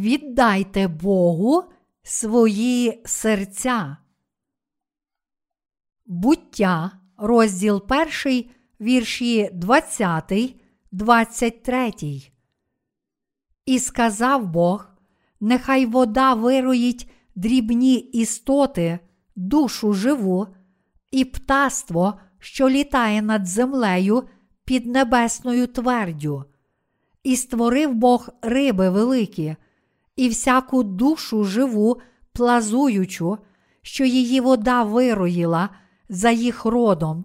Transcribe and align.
віддайте 0.00 0.88
Богу 0.88 1.64
свої 2.02 3.02
серця. 3.04 3.96
Буття, 6.06 6.90
розділ 7.16 7.82
1, 8.24 8.44
вірші 8.80 9.50
20, 9.52 10.32
23. 10.92 11.92
І 13.66 13.78
сказав 13.78 14.46
Бог: 14.46 14.88
Нехай 15.40 15.86
вода 15.86 16.34
вироїть 16.34 17.10
дрібні 17.34 17.94
істоти, 17.94 18.98
душу 19.36 19.92
живу, 19.92 20.46
і 21.10 21.24
птаство, 21.24 22.20
що 22.38 22.68
літає 22.68 23.22
над 23.22 23.46
землею 23.46 24.22
під 24.64 24.86
небесною 24.86 25.66
твердю. 25.66 26.44
І 27.22 27.36
створив 27.36 27.94
Бог 27.94 28.28
риби 28.42 28.90
великі, 28.90 29.56
і 30.18 30.28
всяку 30.28 30.82
душу 30.82 31.44
живу, 31.44 32.00
плазуючу, 32.32 33.38
що 33.82 34.04
її 34.04 34.40
вода 34.40 34.82
вироїла 34.82 35.68
за 36.08 36.30
їх 36.30 36.64
родом, 36.64 37.24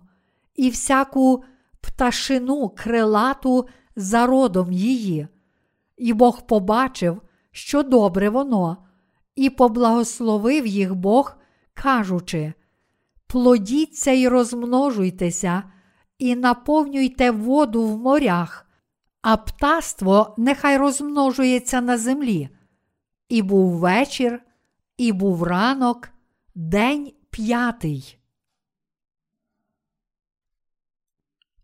і 0.56 0.70
всяку 0.70 1.44
пташину 1.82 2.70
крилату 2.70 3.68
за 3.96 4.26
родом 4.26 4.72
її. 4.72 5.28
І 5.98 6.14
Бог 6.14 6.48
побачив, 6.48 7.22
що 7.52 7.84
добре 7.84 8.30
воно, 8.30 8.78
і 9.36 9.50
поблагословив 9.50 10.68
їх 10.68 10.96
Бог, 10.96 11.36
кажучи: 11.74 12.54
Плодіться 13.28 14.12
й 14.12 14.28
розмножуйтеся, 14.28 15.64
і 16.18 16.36
наповнюйте 16.36 17.32
воду 17.32 17.84
в 17.84 17.98
морях, 17.98 18.66
а 19.22 19.38
птаство 19.38 20.36
нехай 20.38 20.78
розмножується 20.78 21.82
на 21.82 21.98
землі. 21.98 22.50
І 23.34 23.42
був 23.42 23.72
вечір, 23.72 24.42
і 24.98 25.12
був 25.12 25.44
ранок, 25.44 26.10
день 26.56 27.14
п'ятий. 27.30 28.18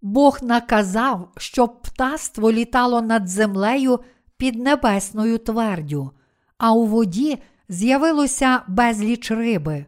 Бог 0.01 0.39
наказав, 0.41 1.31
щоб 1.37 1.81
птаство 1.81 2.51
літало 2.51 3.01
над 3.01 3.27
землею 3.27 3.99
під 4.37 4.55
небесною 4.55 5.37
твердю, 5.37 6.11
а 6.57 6.73
у 6.73 6.85
воді 6.85 7.37
з'явилося 7.67 8.61
безліч 8.67 9.31
риби, 9.31 9.85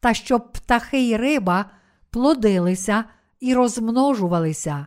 та 0.00 0.14
щоб 0.14 0.52
птахи 0.52 0.98
й 0.98 1.16
риба 1.16 1.70
плодилися 2.10 3.04
і 3.40 3.54
розмножувалися. 3.54 4.86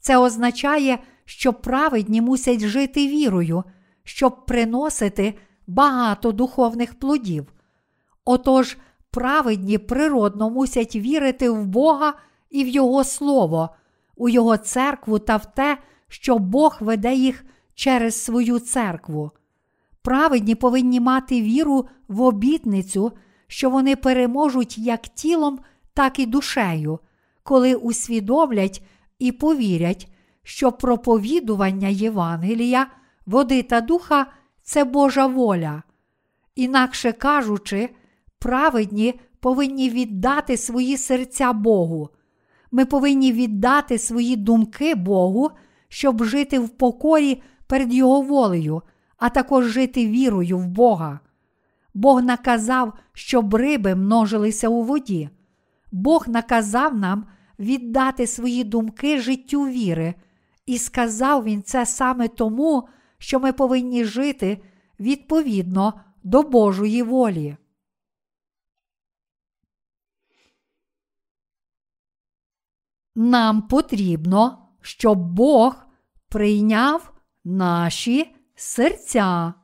Це 0.00 0.16
означає, 0.16 0.98
що 1.24 1.52
праведні 1.52 2.20
мусять 2.20 2.60
жити 2.60 3.08
вірою, 3.08 3.64
щоб 4.04 4.46
приносити 4.46 5.34
багато 5.70 6.32
духовних 6.32 6.94
плодів. 6.94 7.52
Отож, 8.24 8.76
праведні 9.10 9.78
природно 9.78 10.50
мусять 10.50 10.96
вірити 10.96 11.50
в 11.50 11.66
Бога 11.66 12.14
і 12.50 12.64
в 12.64 12.68
Його 12.68 13.04
Слово, 13.04 13.70
у 14.16 14.28
Його 14.28 14.56
церкву 14.56 15.18
та 15.18 15.36
в 15.36 15.54
те, 15.54 15.78
що 16.08 16.38
Бог 16.38 16.76
веде 16.80 17.14
їх 17.14 17.44
через 17.74 18.24
свою 18.24 18.58
церкву. 18.58 19.30
Праведні 20.02 20.54
повинні 20.54 21.00
мати 21.00 21.42
віру 21.42 21.86
в 22.08 22.22
обітницю, 22.22 23.12
що 23.46 23.70
вони 23.70 23.96
переможуть 23.96 24.78
як 24.78 25.02
тілом, 25.02 25.58
так 25.94 26.18
і 26.18 26.26
душею, 26.26 26.98
коли 27.42 27.74
усвідомлять 27.74 28.82
і 29.18 29.32
повірять, 29.32 30.12
що 30.42 30.72
проповідування 30.72 31.88
Євангелія, 31.88 32.86
води 33.26 33.62
та 33.62 33.80
духа 33.80 34.26
це 34.70 34.84
Божа 34.84 35.26
воля. 35.26 35.82
Інакше 36.54 37.12
кажучи, 37.12 37.90
праведні 38.38 39.20
повинні 39.40 39.90
віддати 39.90 40.56
свої 40.56 40.96
серця 40.96 41.52
Богу. 41.52 42.08
Ми 42.70 42.84
повинні 42.84 43.32
віддати 43.32 43.98
свої 43.98 44.36
думки 44.36 44.94
Богу, 44.94 45.50
щоб 45.88 46.24
жити 46.24 46.58
в 46.58 46.68
покорі 46.68 47.42
перед 47.66 47.94
Його 47.94 48.20
волею, 48.20 48.82
а 49.16 49.28
також 49.28 49.66
жити 49.66 50.06
вірою 50.06 50.58
в 50.58 50.66
Бога. 50.66 51.20
Бог 51.94 52.22
наказав, 52.22 52.92
щоб 53.12 53.54
риби 53.54 53.94
множилися 53.94 54.68
у 54.68 54.82
воді. 54.82 55.30
Бог 55.92 56.28
наказав 56.28 56.96
нам 56.96 57.26
віддати 57.58 58.26
свої 58.26 58.64
думки 58.64 59.20
життю 59.20 59.62
віри, 59.62 60.14
і 60.66 60.78
сказав 60.78 61.44
Він 61.44 61.62
це 61.62 61.86
саме 61.86 62.28
тому, 62.28 62.88
що 63.20 63.40
ми 63.40 63.52
повинні 63.52 64.04
жити 64.04 64.62
відповідно 65.00 66.00
до 66.22 66.42
Божої 66.42 67.02
волі. 67.02 67.56
Нам 73.14 73.62
потрібно, 73.62 74.68
щоб 74.80 75.18
Бог 75.18 75.86
прийняв 76.28 77.12
наші 77.44 78.36
серця. 78.54 79.54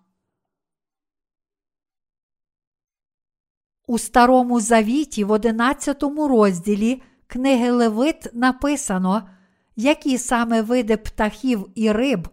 У 3.86 3.98
Старому 3.98 4.60
Завіті 4.60 5.24
в 5.24 5.30
11 5.30 6.02
розділі 6.02 7.02
книги 7.26 7.70
Левит 7.70 8.28
написано, 8.32 9.28
які 9.76 10.18
саме 10.18 10.62
види 10.62 10.96
птахів 10.96 11.68
і 11.74 11.92
риб 11.92 12.28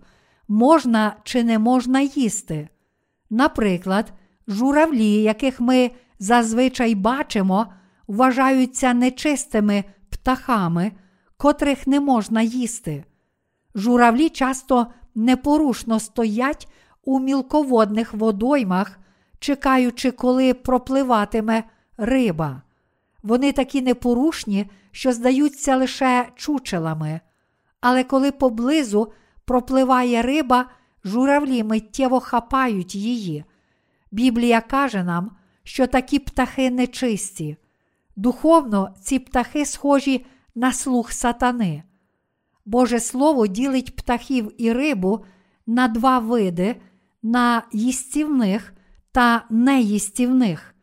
можна 0.48 1.16
чи 1.24 1.44
не 1.44 1.60
можна 1.60 2.02
їсти. 2.02 2.70
Наприклад, 3.30 4.14
журавлі, 4.48 5.14
яких 5.14 5.62
ми 5.62 5.92
зазвичай 6.20 6.96
бачимо, 6.96 7.74
вважаються 8.08 8.94
нечистими 8.94 9.84
птахами, 10.10 10.92
котрих 11.38 11.88
не 11.88 12.00
можна 12.00 12.42
їсти. 12.42 13.04
Журавлі 13.76 14.30
часто 14.30 14.88
непорушно 15.16 16.00
стоять 16.00 16.68
у 17.04 17.20
мілководних 17.20 18.14
водоймах, 18.14 19.00
чекаючи, 19.40 20.12
коли 20.12 20.54
пропливатиме 20.54 21.64
риба. 21.98 22.62
Вони 23.24 23.52
такі 23.52 23.82
непорушні, 23.82 24.70
що 24.92 25.14
здаються 25.14 25.78
лише 25.78 26.28
чучелами. 26.36 27.20
Але 27.82 28.04
коли 28.04 28.32
поблизу 28.32 29.14
пропливає 29.46 30.22
риба, 30.22 30.70
журавлі 31.04 31.64
миттєво 31.64 32.20
хапають 32.20 32.96
її. 32.96 33.44
Біблія 34.12 34.62
каже 34.62 35.04
нам, 35.04 35.32
що 35.64 35.88
такі 35.88 36.20
птахи 36.20 36.70
нечисті. 36.70 37.58
Духовно 38.16 38.96
ці 39.02 39.20
птахи 39.20 39.66
схожі 39.66 40.26
на 40.56 40.74
слух 40.74 41.12
сатани. 41.12 41.84
Боже 42.66 43.00
Слово 43.00 43.48
ділить 43.48 43.96
птахів 43.96 44.52
і 44.58 44.74
рибу 44.74 45.26
на 45.68 45.88
два 45.88 46.20
види, 46.20 46.76
на 47.24 47.64
їстівних 47.72 48.74
та 49.12 49.46
неїстівних. 49.50 50.76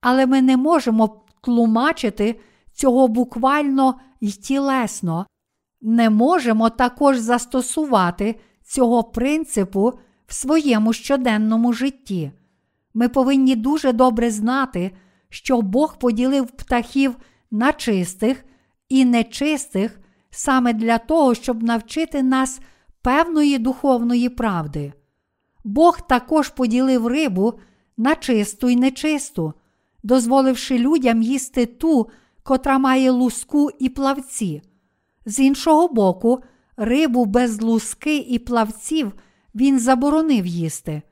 Але 0.00 0.26
ми 0.26 0.42
не 0.42 0.56
можемо 0.56 1.24
тлумачити 1.40 2.40
цього 2.72 3.08
буквально 3.08 4.00
й 4.20 4.32
тілесно, 4.32 5.26
не 5.80 6.10
можемо 6.10 6.70
також 6.70 7.18
застосувати 7.18 8.40
цього 8.64 9.04
принципу 9.04 9.92
в 10.26 10.34
своєму 10.34 10.92
щоденному 10.92 11.72
житті. 11.72 12.32
Ми 12.94 13.08
повинні 13.08 13.56
дуже 13.56 13.92
добре 13.92 14.30
знати, 14.30 14.90
що 15.28 15.62
Бог 15.62 15.98
поділив 15.98 16.46
птахів 16.46 17.16
на 17.50 17.72
чистих 17.72 18.44
і 18.88 19.04
нечистих 19.04 20.00
саме 20.30 20.72
для 20.72 20.98
того, 20.98 21.34
щоб 21.34 21.62
навчити 21.62 22.22
нас 22.22 22.60
певної 23.02 23.58
духовної 23.58 24.28
правди. 24.28 24.92
Бог 25.64 26.06
також 26.06 26.48
поділив 26.48 27.06
рибу 27.06 27.54
на 27.96 28.14
чисту 28.14 28.68
і 28.68 28.76
нечисту, 28.76 29.52
дозволивши 30.02 30.78
людям 30.78 31.22
їсти 31.22 31.66
ту, 31.66 32.10
котра 32.42 32.78
має 32.78 33.10
луску 33.10 33.70
і 33.78 33.88
плавці. 33.88 34.62
З 35.28 35.40
іншого 35.40 35.88
боку, 35.88 36.42
рибу 36.76 37.24
без 37.24 37.60
луски 37.62 38.16
і 38.16 38.38
плавців 38.38 39.12
він 39.54 39.78
заборонив 39.78 40.46
їсти. 40.46 41.02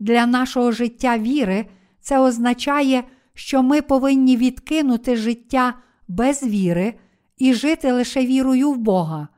Для 0.00 0.26
нашого 0.26 0.72
життя 0.72 1.18
віри 1.18 1.66
це 2.00 2.18
означає, 2.18 3.04
що 3.34 3.62
ми 3.62 3.82
повинні 3.82 4.36
відкинути 4.36 5.16
життя 5.16 5.74
без 6.08 6.42
віри 6.42 6.94
і 7.38 7.54
жити 7.54 7.92
лише 7.92 8.26
вірою 8.26 8.70
в 8.72 8.76
Бога. 8.76 9.28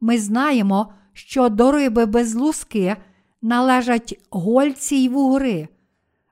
Ми 0.00 0.18
знаємо, 0.18 0.92
що 1.12 1.48
до 1.48 1.72
риби 1.72 2.06
без 2.06 2.34
луски 2.34 2.96
належать 3.42 4.20
гольці 4.30 4.96
й 4.96 5.08
вугри. 5.08 5.68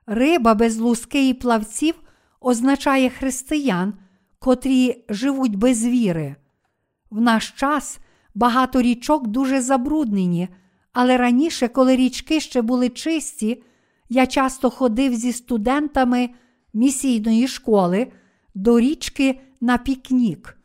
Риба 0.05 0.53
без 0.53 0.77
луски 0.77 1.29
і 1.29 1.33
плавців 1.33 1.95
означає 2.41 3.09
християн, 3.09 3.93
котрі 4.39 5.05
живуть 5.09 5.55
без 5.55 5.85
віри. 5.85 6.35
В 7.11 7.21
наш 7.21 7.51
час 7.51 7.99
багато 8.35 8.81
річок 8.81 9.27
дуже 9.27 9.61
забруднені, 9.61 10.47
але 10.93 11.17
раніше, 11.17 11.67
коли 11.67 11.95
річки 11.95 12.39
ще 12.39 12.61
були 12.61 12.89
чисті, 12.89 13.63
Я 14.13 14.25
часто 14.25 14.69
ходив 14.69 15.15
зі 15.15 15.33
студентами 15.33 16.29
місійної 16.73 17.47
школи 17.47 18.07
до 18.55 18.79
річки 18.79 19.39
на 19.61 19.77
пікнік. 19.77 20.57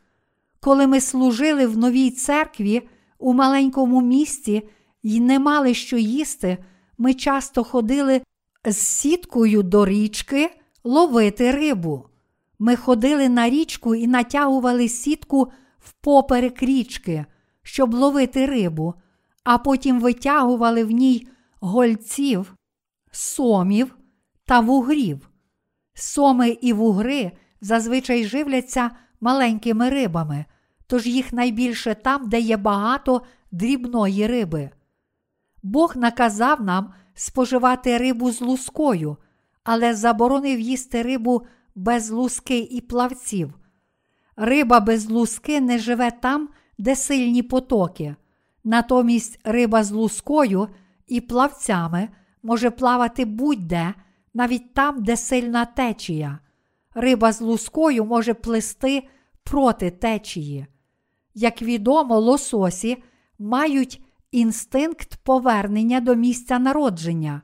Коли 0.59 0.87
ми 0.87 1.01
служили 1.01 1.67
в 1.67 1.77
новій 1.77 2.11
церкві 2.11 2.89
у 3.19 3.33
маленькому 3.33 4.01
місті 4.01 4.69
і 5.03 5.19
не 5.19 5.39
мали 5.39 5.73
що 5.73 5.97
їсти, 5.97 6.57
ми 6.97 7.13
часто 7.13 7.63
ходили 7.63 8.21
з 8.65 8.77
сіткою 8.77 9.63
до 9.63 9.85
річки 9.85 10.49
ловити 10.83 11.51
рибу. 11.51 12.05
Ми 12.59 12.75
ходили 12.75 13.29
на 13.29 13.49
річку 13.49 13.95
і 13.95 14.07
натягували 14.07 14.89
сітку 14.89 15.51
впоперек 15.87 16.63
річки, 16.63 17.25
щоб 17.63 17.93
ловити 17.93 18.45
рибу, 18.45 18.93
а 19.43 19.57
потім 19.57 19.99
витягували 19.99 20.83
в 20.83 20.91
ній 20.91 21.27
гольців, 21.59 22.55
сомів 23.11 23.97
та 24.45 24.59
вугрів. 24.59 25.29
Соми 25.93 26.49
і 26.49 26.73
вугри 26.73 27.31
зазвичай 27.61 28.25
живляться 28.25 28.91
маленькими 29.21 29.89
рибами, 29.89 30.45
тож 30.87 31.07
їх 31.07 31.33
найбільше 31.33 31.95
там, 31.95 32.29
де 32.29 32.39
є 32.39 32.57
багато 32.57 33.21
дрібної 33.51 34.27
риби. 34.27 34.69
Бог 35.63 35.97
наказав 35.97 36.63
нам 36.63 36.93
споживати 37.13 37.97
рибу 37.97 38.31
з 38.31 38.41
лускою, 38.41 39.17
але 39.63 39.93
заборонив 39.93 40.59
їсти 40.59 41.01
рибу 41.01 41.47
без 41.75 42.11
луски 42.11 42.59
і 42.59 42.81
плавців. 42.81 43.53
Риба 44.37 44.79
без 44.79 45.09
луски 45.09 45.61
не 45.61 45.79
живе 45.79 46.11
там, 46.11 46.49
де 46.77 46.95
сильні 46.95 47.43
потоки. 47.43 48.15
Натомість 48.63 49.39
риба 49.43 49.83
з 49.83 49.91
лускою 49.91 50.67
і 51.07 51.21
плавцями 51.21 52.09
може 52.43 52.71
плавати 52.71 53.25
будь-де, 53.25 53.93
навіть 54.33 54.73
там, 54.73 55.03
де 55.03 55.17
сильна 55.17 55.65
течія. 55.65 56.39
Риба 56.95 57.31
з 57.31 57.41
лускою 57.41 58.05
може 58.05 58.33
плисти 58.33 59.07
проти 59.43 59.91
течії. 59.91 60.65
Як 61.33 61.61
відомо, 61.61 62.19
лососі 62.19 63.03
мають 63.39 64.01
інстинкт 64.31 65.15
повернення 65.23 65.99
до 65.99 66.15
місця 66.15 66.59
народження. 66.59 67.41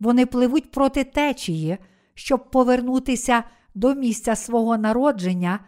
Вони 0.00 0.26
пливуть 0.26 0.70
проти 0.70 1.04
течії, 1.04 1.78
щоб 2.14 2.50
повернутися 2.50 3.42
до 3.74 3.94
місця 3.94 4.36
свого 4.36 4.78
народження 4.78 5.60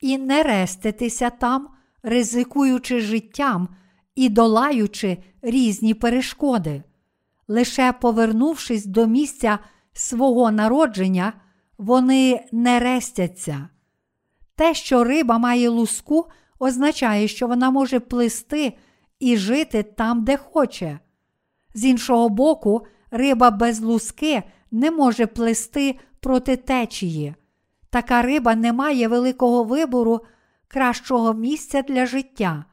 і 0.00 0.18
не 0.18 0.42
реститися 0.42 1.30
там, 1.30 1.68
ризикуючи 2.02 3.00
життям 3.00 3.68
і 4.14 4.28
долаючи 4.28 5.18
різні 5.42 5.94
перешкоди. 5.94 6.82
Лише 7.48 7.92
повернувшись 7.92 8.86
до 8.86 9.06
місця 9.06 9.58
свого 9.92 10.50
народження, 10.50 11.32
вони 11.78 12.44
не 12.52 12.80
рестяться. 12.80 13.68
Те, 14.56 14.74
що 14.74 15.04
риба 15.04 15.38
має 15.38 15.68
луску, 15.68 16.26
означає, 16.58 17.28
що 17.28 17.46
вона 17.46 17.70
може 17.70 18.00
плисти 18.00 18.78
і 19.20 19.36
жити 19.36 19.82
там, 19.82 20.24
де 20.24 20.36
хоче. 20.36 20.98
З 21.74 21.84
іншого 21.84 22.28
боку, 22.28 22.86
риба 23.10 23.50
без 23.50 23.80
луски 23.80 24.42
не 24.70 24.90
може 24.90 25.26
плисти 25.26 25.98
проти 26.20 26.56
течії. 26.56 27.34
Така 27.94 28.22
риба 28.22 28.54
не 28.54 28.72
має 28.72 29.08
великого 29.08 29.64
вибору 29.64 30.20
кращого 30.68 31.34
місця 31.34 31.82
для 31.82 32.06
життя. 32.06 32.64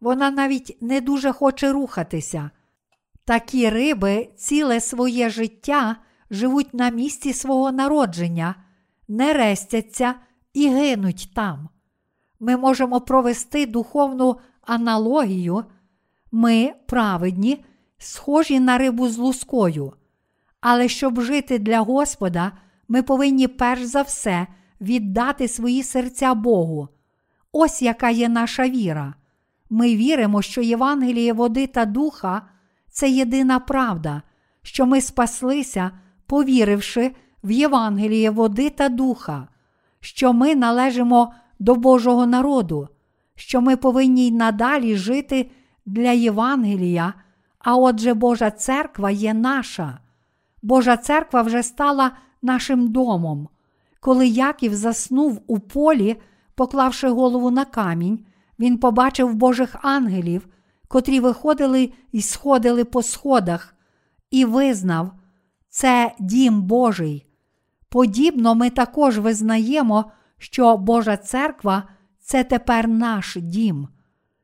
Вона 0.00 0.30
навіть 0.30 0.78
не 0.80 1.00
дуже 1.00 1.32
хоче 1.32 1.72
рухатися. 1.72 2.50
Такі 3.24 3.70
риби 3.70 4.28
ціле 4.36 4.80
своє 4.80 5.30
життя 5.30 5.96
живуть 6.30 6.74
на 6.74 6.90
місці 6.90 7.32
свого 7.32 7.72
народження, 7.72 8.54
не 9.08 9.32
рестяться 9.32 10.14
і 10.52 10.68
гинуть 10.68 11.30
там. 11.34 11.68
Ми 12.40 12.56
можемо 12.56 13.00
провести 13.00 13.66
духовну 13.66 14.36
аналогію. 14.62 15.64
Ми, 16.32 16.72
праведні, 16.86 17.64
схожі 17.98 18.60
на 18.60 18.78
рибу 18.78 19.08
з 19.08 19.18
лускою. 19.18 19.92
Але 20.60 20.88
щоб 20.88 21.20
жити 21.20 21.58
для 21.58 21.80
Господа, 21.80 22.52
ми 22.88 23.02
повинні 23.02 23.48
перш 23.48 23.82
за 23.82 24.02
все 24.02 24.46
віддати 24.80 25.48
свої 25.48 25.82
серця 25.82 26.34
Богу. 26.34 26.88
Ось 27.52 27.82
яка 27.82 28.10
є 28.10 28.28
наша 28.28 28.68
віра. 28.68 29.14
Ми 29.70 29.96
віримо, 29.96 30.42
що 30.42 30.62
Євангеліє 30.62 31.32
води 31.32 31.66
та 31.66 31.84
духа 31.84 32.42
це 32.90 33.10
єдина 33.10 33.58
правда, 33.58 34.22
що 34.62 34.86
ми 34.86 35.00
спаслися, 35.00 35.90
повіривши 36.26 37.14
в 37.44 37.50
Євангеліє 37.50 38.30
води 38.30 38.70
та 38.70 38.88
духа, 38.88 39.48
що 40.00 40.32
ми 40.32 40.54
належимо 40.54 41.34
до 41.58 41.74
Божого 41.74 42.26
народу, 42.26 42.88
що 43.34 43.60
ми 43.60 43.76
повинні 43.76 44.26
й 44.26 44.32
надалі 44.32 44.96
жити 44.96 45.50
для 45.86 46.10
Євангелія, 46.10 47.14
а 47.58 47.76
отже, 47.76 48.14
Божа 48.14 48.50
церква 48.50 49.10
є 49.10 49.34
наша. 49.34 49.98
Божа 50.62 50.96
церква 50.96 51.42
вже 51.42 51.62
стала 51.62 52.12
нашим 52.42 52.88
домом. 52.88 53.48
Коли 54.00 54.26
Яків 54.26 54.74
заснув 54.74 55.42
у 55.46 55.58
полі, 55.58 56.16
поклавши 56.54 57.08
голову 57.08 57.50
на 57.50 57.64
камінь, 57.64 58.24
він 58.58 58.78
побачив 58.78 59.34
Божих 59.34 59.76
ангелів, 59.82 60.48
котрі 60.88 61.20
виходили 61.20 61.92
і 62.12 62.22
сходили 62.22 62.84
по 62.84 63.02
сходах, 63.02 63.74
і 64.30 64.44
визнав, 64.44 65.12
це 65.68 66.14
дім 66.20 66.62
Божий. 66.62 67.26
Подібно 67.88 68.54
ми 68.54 68.70
також 68.70 69.18
визнаємо, 69.18 70.10
що 70.38 70.76
Божа 70.76 71.16
церква 71.16 71.88
це 72.20 72.44
тепер 72.44 72.88
наш 72.88 73.36
дім. 73.40 73.88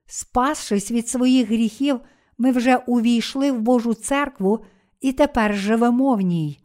Спасшись 0.07 0.91
від 0.91 1.09
своїх 1.09 1.49
гріхів, 1.49 2.01
ми 2.39 2.53
вже 2.53 2.77
увійшли 2.77 3.53
в 3.53 3.61
Божу 3.61 3.95
церкву 3.95 4.65
і 5.01 5.13
тепер 5.13 5.55
живемо 5.55 6.15
в 6.15 6.21
ній. 6.21 6.62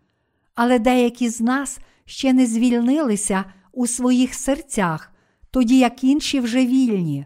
Але 0.58 0.80
деякі 0.80 1.30
з 1.30 1.42
нас 1.42 1.80
ще 2.06 2.34
не 2.34 2.46
звільнилися 2.46 3.46
у 3.72 3.88
своїх 3.88 4.34
серцях, 4.34 5.12
тоді 5.52 5.78
як 5.78 6.04
інші 6.04 6.40
вже 6.40 6.66
вільні. 6.66 7.26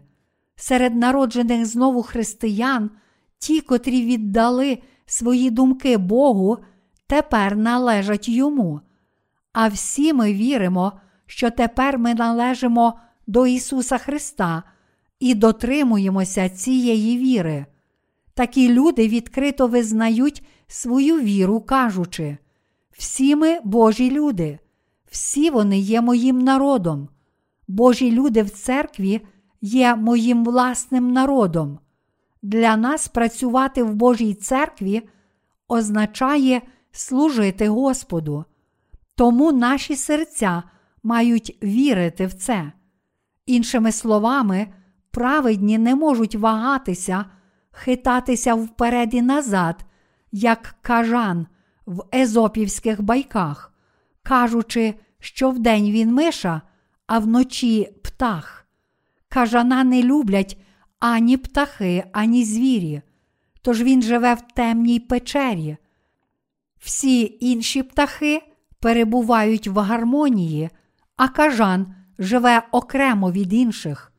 Серед 0.56 0.94
народжених 0.94 1.66
знову 1.66 2.02
християн, 2.02 2.90
ті, 3.38 3.60
котрі 3.60 4.02
віддали 4.02 4.78
свої 5.06 5.50
думки 5.50 5.96
Богу, 5.96 6.58
тепер 7.06 7.56
належать 7.56 8.28
йому. 8.28 8.80
А 9.52 9.68
всі 9.68 10.12
ми 10.12 10.32
віримо, 10.32 10.92
що 11.26 11.50
тепер 11.50 11.98
ми 11.98 12.14
належимо 12.14 12.98
до 13.26 13.46
Ісуса 13.46 13.98
Христа 13.98 14.62
і 15.20 15.34
дотримуємося 15.34 16.48
цієї 16.48 17.18
віри. 17.18 17.66
Такі 18.34 18.68
люди 18.68 19.08
відкрито 19.08 19.66
визнають 19.66 20.42
свою 20.66 21.20
віру, 21.20 21.60
кажучи, 21.60 22.38
всі 23.02 23.36
ми 23.36 23.60
Божі 23.64 24.10
люди, 24.10 24.58
всі 25.10 25.50
вони 25.50 25.78
є 25.78 26.00
моїм 26.00 26.38
народом. 26.38 27.08
Божі 27.68 28.12
люди 28.12 28.42
в 28.42 28.50
церкві 28.50 29.20
є 29.60 29.96
моїм 29.96 30.44
власним 30.44 31.12
народом. 31.12 31.78
Для 32.42 32.76
нас 32.76 33.08
працювати 33.08 33.82
в 33.82 33.94
Божій 33.94 34.34
церкві 34.34 35.02
означає 35.68 36.62
служити 36.92 37.68
Господу. 37.68 38.44
Тому 39.14 39.52
наші 39.52 39.96
серця 39.96 40.62
мають 41.02 41.58
вірити 41.62 42.26
в 42.26 42.34
це. 42.34 42.72
Іншими 43.46 43.92
словами, 43.92 44.66
праведні 45.10 45.78
не 45.78 45.94
можуть 45.94 46.34
вагатися, 46.34 47.24
хитатися 47.70 48.54
вперед 48.54 49.14
і 49.14 49.22
назад, 49.22 49.84
як 50.32 50.74
кажан 50.82 51.46
в 51.86 52.02
езопівських 52.14 53.02
байках, 53.02 53.72
кажучи, 54.22 54.94
що 55.18 55.50
вдень 55.50 55.90
він 55.90 56.14
миша, 56.14 56.62
а 57.06 57.18
вночі 57.18 57.88
птах. 58.02 58.66
Кажана 59.28 59.84
не 59.84 60.02
люблять 60.02 60.58
ані 60.98 61.36
птахи, 61.36 62.04
ані 62.12 62.44
звірі, 62.44 63.02
тож 63.62 63.82
він 63.82 64.02
живе 64.02 64.34
в 64.34 64.42
темній 64.54 65.00
печері. 65.00 65.76
Всі 66.78 67.38
інші 67.40 67.82
птахи 67.82 68.42
перебувають 68.80 69.68
в 69.68 69.78
гармонії, 69.78 70.70
а 71.16 71.28
кажан 71.28 71.94
живе 72.18 72.62
окремо 72.72 73.32
від 73.32 73.52
інших. 73.52 74.12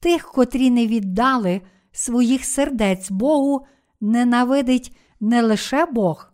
Тих, 0.00 0.32
котрі 0.32 0.70
не 0.70 0.86
віддали 0.86 1.60
своїх 1.92 2.44
сердець 2.44 3.10
Богу, 3.10 3.66
ненавидить 4.00 4.96
не 5.20 5.42
лише 5.42 5.86
Бог, 5.86 6.31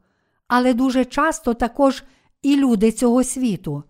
але 0.48 0.74
дуже 0.74 1.04
часто 1.04 1.54
також 1.54 2.04
і 2.42 2.56
люди 2.56 2.92
цього 2.92 3.24
світу. 3.24 3.82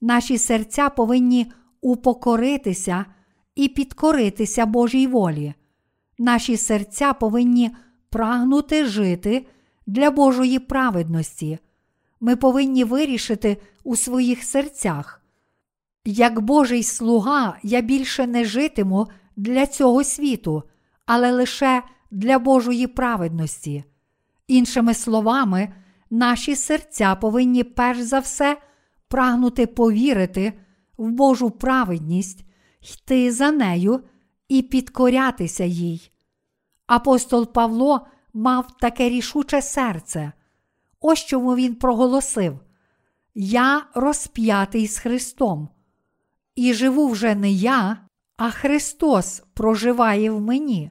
Наші 0.00 0.38
серця 0.38 0.90
повинні 0.90 1.52
упокоритися 1.80 3.04
і 3.54 3.68
підкоритися 3.68 4.66
Божій 4.66 5.06
волі. 5.06 5.54
Наші 6.18 6.56
серця 6.56 7.12
повинні 7.12 7.70
прагнути 8.10 8.84
жити 8.84 9.46
для 9.86 10.10
Божої 10.10 10.58
праведності, 10.58 11.58
ми 12.20 12.36
повинні 12.36 12.84
вирішити 12.84 13.56
у 13.84 13.96
своїх 13.96 14.44
серцях. 14.44 15.20
Як 16.04 16.40
Божий 16.40 16.82
слуга, 16.82 17.58
я 17.62 17.80
більше 17.80 18.26
не 18.26 18.44
житиму 18.44 19.06
для 19.36 19.66
цього 19.66 20.04
світу, 20.04 20.62
але 21.06 21.32
лише 21.32 21.82
для 22.10 22.38
Божої 22.38 22.86
праведності. 22.86 23.84
Іншими 24.48 24.94
словами, 24.94 25.72
наші 26.10 26.56
серця 26.56 27.14
повинні 27.14 27.64
перш 27.64 28.00
за 28.00 28.18
все 28.18 28.56
прагнути 29.08 29.66
повірити 29.66 30.52
в 30.96 31.10
Божу 31.10 31.50
праведність, 31.50 32.44
йти 32.80 33.32
за 33.32 33.50
нею 33.50 34.00
і 34.48 34.62
підкорятися 34.62 35.64
їй. 35.64 36.10
Апостол 36.86 37.52
Павло 37.52 38.06
мав 38.34 38.76
таке 38.76 39.08
рішуче 39.08 39.62
серце. 39.62 40.32
Ось 41.00 41.24
чому 41.24 41.54
він 41.54 41.74
проголосив: 41.74 42.60
Я 43.34 43.86
розп'ятий 43.94 44.86
з 44.86 44.98
Христом, 44.98 45.68
і 46.54 46.74
живу 46.74 47.08
вже 47.08 47.34
не 47.34 47.50
я, 47.50 47.98
а 48.36 48.50
Христос 48.50 49.42
проживає 49.54 50.30
в 50.30 50.40
мені. 50.40 50.90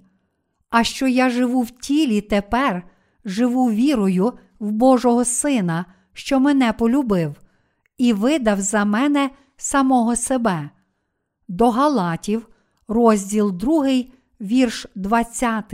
А 0.70 0.84
що 0.84 1.08
я 1.08 1.30
живу 1.30 1.62
в 1.62 1.72
тілі 1.72 2.22
тепер, 2.22 2.84
живу 3.26 3.72
вірою 3.72 4.34
в 4.64 4.72
Божого 4.72 5.26
Сина, 5.26 5.86
що 6.14 6.40
мене 6.40 6.74
полюбив, 6.74 7.36
і 7.98 8.14
видав 8.14 8.62
за 8.62 8.86
мене 8.86 9.30
самого 9.58 10.16
себе. 10.16 10.70
До 11.48 11.70
Галатів, 11.70 12.48
розділ 12.88 13.52
2, 13.52 14.04
вірш 14.42 14.88
20. 14.96 15.74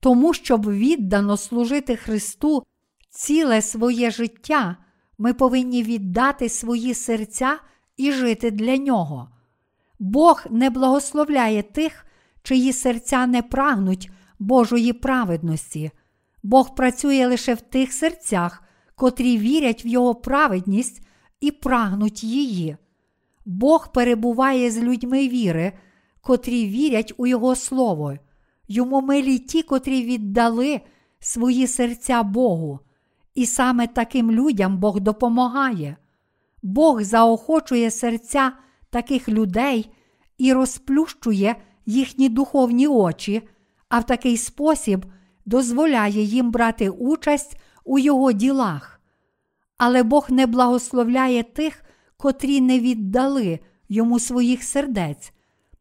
Тому, 0.00 0.34
щоб 0.34 0.70
віддано 0.70 1.36
служити 1.36 1.96
Христу 1.96 2.62
ціле 3.08 3.62
своє 3.62 4.10
життя, 4.10 4.76
ми 5.18 5.34
повинні 5.34 5.82
віддати 5.82 6.48
свої 6.48 6.94
серця 6.94 7.58
і 7.96 8.12
жити 8.12 8.50
для 8.50 8.76
нього. 8.76 9.28
Бог 9.98 10.44
не 10.50 10.70
благословляє 10.70 11.62
тих, 11.62 12.06
чиї 12.42 12.72
серця 12.72 13.26
не 13.26 13.42
прагнуть 13.42 14.10
Божої 14.38 14.92
праведності. 14.92 15.90
Бог 16.42 16.74
працює 16.74 17.26
лише 17.26 17.54
в 17.54 17.60
тих 17.60 17.92
серцях, 17.92 18.62
котрі 18.94 19.38
вірять 19.38 19.84
в 19.84 19.86
Його 19.86 20.14
праведність 20.14 21.06
і 21.40 21.50
прагнуть 21.50 22.24
її. 22.24 22.76
Бог 23.46 23.92
перебуває 23.92 24.70
з 24.70 24.78
людьми 24.78 25.28
віри, 25.28 25.72
котрі 26.20 26.66
вірять 26.66 27.12
у 27.16 27.26
Його 27.26 27.56
Слово. 27.56 28.14
Йому 28.68 29.00
милі 29.00 29.38
ті, 29.38 29.62
котрі 29.62 30.02
віддали 30.02 30.80
свої 31.20 31.66
серця 31.66 32.22
Богу, 32.22 32.80
і 33.34 33.46
саме 33.46 33.86
таким 33.86 34.30
людям 34.30 34.78
Бог 34.78 35.00
допомагає. 35.00 35.96
Бог 36.62 37.02
заохочує 37.02 37.90
серця 37.90 38.52
таких 38.90 39.28
людей 39.28 39.90
і 40.38 40.52
розплющує 40.52 41.56
їхні 41.86 42.28
духовні 42.28 42.86
очі, 42.86 43.42
а 43.88 43.98
в 43.98 44.06
такий 44.06 44.36
спосіб 44.36 45.06
дозволяє 45.50 46.22
їм 46.22 46.50
брати 46.50 46.90
участь 46.90 47.56
у 47.84 47.98
його 47.98 48.32
ділах. 48.32 49.00
Але 49.78 50.02
Бог 50.02 50.26
не 50.30 50.46
благословляє 50.46 51.42
тих, 51.42 51.84
котрі 52.16 52.60
не 52.60 52.80
віддали 52.80 53.60
йому 53.88 54.18
своїх 54.18 54.62
сердець. 54.62 55.32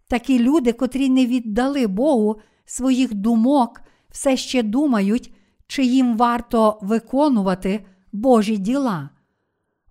Такі 0.08 0.40
люди, 0.40 0.74
котрі 0.74 1.10
не 1.10 1.26
віддали 1.26 1.88
Богу 1.88 2.42
своїх 2.66 3.14
думок, 3.14 3.82
все 4.12 4.38
ще 4.38 4.64
думають, 4.64 5.34
чи 5.68 5.84
їм 5.84 6.18
варто 6.18 6.80
виконувати 6.82 7.86
Божі 8.12 8.58
діла. 8.58 9.10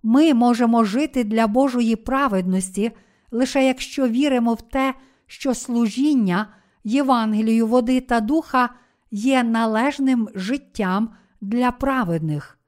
Ми 0.03 0.33
можемо 0.33 0.83
жити 0.83 1.23
для 1.23 1.47
Божої 1.47 1.95
праведності 1.95 2.91
лише 3.31 3.65
якщо 3.65 4.07
віримо 4.07 4.53
в 4.53 4.61
те, 4.61 4.93
що 5.27 5.53
служіння 5.53 6.47
Євангелію 6.83 7.67
води 7.67 8.01
та 8.01 8.19
духа 8.19 8.69
є 9.11 9.43
належним 9.43 10.29
життям 10.35 11.09
для 11.41 11.71
праведних. 11.71 12.59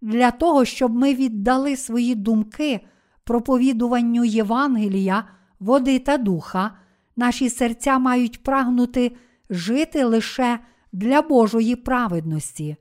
Для 0.00 0.30
того, 0.30 0.64
щоб 0.64 0.94
ми 0.94 1.14
віддали 1.14 1.76
свої 1.76 2.14
думки 2.14 2.80
проповідуванню 3.24 4.24
Євангелія, 4.24 5.24
води 5.60 5.98
та 5.98 6.18
духа, 6.18 6.70
наші 7.16 7.50
серця 7.50 7.98
мають 7.98 8.42
прагнути 8.42 9.16
жити 9.50 10.04
лише 10.04 10.58
для 10.92 11.22
Божої 11.22 11.76
праведності. 11.76 12.76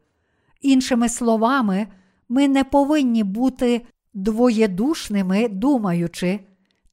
Іншими 0.62 1.10
словами, 1.10 1.88
ми 2.30 2.48
не 2.48 2.64
повинні 2.64 3.24
бути 3.24 3.82
двоєдушними, 4.14 5.48
думаючи, 5.48 6.40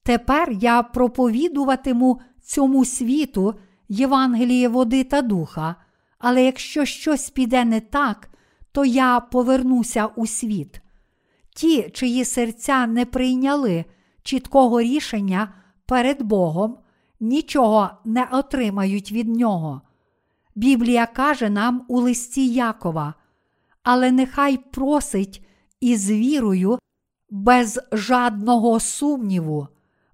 тепер 0.03 0.53
я 0.53 0.83
проповідуватиму 0.83 2.21
цьому 2.43 2.85
світу 2.85 3.55
Євангеліє 3.89 4.69
води 4.69 5.05
та 5.05 5.23
духа, 5.23 5.77
але 6.21 6.45
якщо 6.45 6.85
щось 6.85 7.31
піде 7.31 7.65
не 7.65 7.81
так, 7.81 8.31
то 8.73 8.85
я 8.85 9.21
повернуся 9.21 10.07
у 10.07 10.27
світ. 10.27 10.81
Ті, 11.55 11.91
чиї 11.91 12.25
серця 12.25 12.87
не 12.87 13.07
прийняли 13.07 13.85
чіткого 14.23 14.81
рішення 14.81 15.55
перед 15.87 16.23
Богом, 16.23 16.79
нічого 17.21 17.91
не 18.05 18.29
отримають 18.33 19.13
від 19.13 19.29
нього. 19.29 19.83
Біблія 20.55 21.07
каже 21.07 21.51
нам 21.51 21.85
у 21.89 22.01
листі 22.01 22.49
Якова, 22.49 23.15
але 23.83 24.13
нехай 24.13 24.57
просить 24.57 25.47
із 25.81 26.11
вірою 26.11 26.79
без 27.31 27.81
жадного 27.93 28.81
сумніву, 28.81 29.69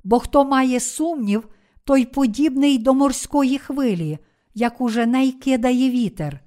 бо 0.05 0.19
хто 0.19 0.45
має 0.45 0.81
сумнів, 0.81 1.49
той 1.85 2.05
подібний 2.05 2.79
до 2.79 2.95
морської 2.95 3.59
хвилі, 3.59 4.19
яку 4.57 4.89
жене 4.89 5.25
й 5.25 5.33
кидає 5.33 5.91
вітер. 5.91 6.41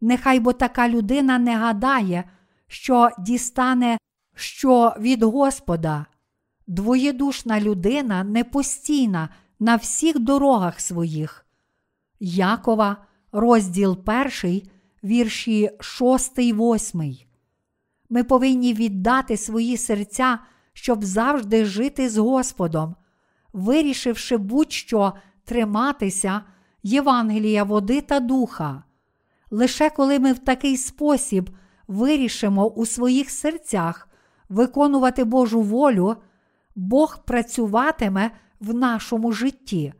Нехай 0.00 0.40
бо 0.40 0.52
така 0.52 0.88
людина 0.88 1.38
не 1.38 1.56
гадає, 1.56 2.24
що 2.66 3.10
дістане 3.18 3.98
що 4.34 4.94
від 4.98 5.22
Господа. 5.22 6.06
Двоєдушна 6.66 7.60
людина 7.60 8.24
непостійна 8.24 9.28
на 9.60 9.76
всіх 9.76 10.18
дорогах 10.18 10.80
своїх. 10.80 11.46
Якова, 12.20 12.96
розділ 13.32 13.98
1, 14.42 14.62
вірші 15.04 15.70
6, 15.80 16.38
8. 16.38 17.16
Ми 18.10 18.24
повинні 18.24 18.74
віддати 18.74 19.36
свої 19.36 19.76
серця, 19.76 20.38
щоб 20.72 21.04
завжди 21.04 21.64
жити 21.64 22.08
з 22.08 22.16
Господом, 22.16 22.96
вирішивши 23.52 24.36
будь-що 24.36 25.12
триматися 25.44 26.42
Євангелія 26.84 27.64
води 27.64 28.00
та 28.00 28.20
духа. 28.20 28.82
Лише 29.50 29.90
коли 29.90 30.18
ми 30.18 30.32
в 30.32 30.38
такий 30.38 30.76
спосіб 30.76 31.50
вирішимо 31.88 32.66
у 32.66 32.86
своїх 32.86 33.30
серцях 33.30 34.08
виконувати 34.48 35.24
Божу 35.24 35.60
волю, 35.60 36.16
Бог 36.76 37.24
працюватиме 37.24 38.30
в 38.60 38.74
нашому 38.74 39.32
житті. 39.32 39.92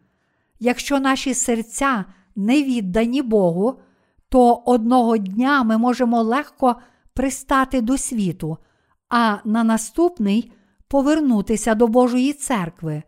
Якщо 0.61 1.01
наші 1.01 1.35
серця 1.35 2.05
не 2.37 2.63
віддані 2.63 3.23
Богу, 3.23 3.81
то 4.29 4.63
одного 4.67 5.17
дня 5.17 5.63
ми 5.63 5.79
можемо 5.79 6.23
легко 6.23 6.77
пристати 7.15 7.81
до 7.81 7.99
світу, 7.99 8.59
а 9.09 9.37
на 9.45 9.65
наступний 9.65 10.53
повернутися 10.89 11.75
до 11.75 11.89
Божої 11.89 12.33
церкви. 12.33 13.03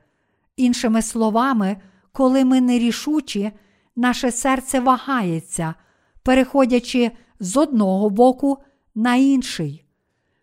Іншими 0.57 1.03
словами, 1.03 1.77
коли 2.13 2.45
ми 2.45 2.61
нерішучі, 2.61 3.53
наше 3.97 4.33
серце 4.33 4.81
вагається, 4.81 5.75
переходячи 6.23 7.11
з 7.41 7.57
одного 7.57 8.11
боку 8.11 8.59
на 8.95 9.15
інший. 9.15 9.85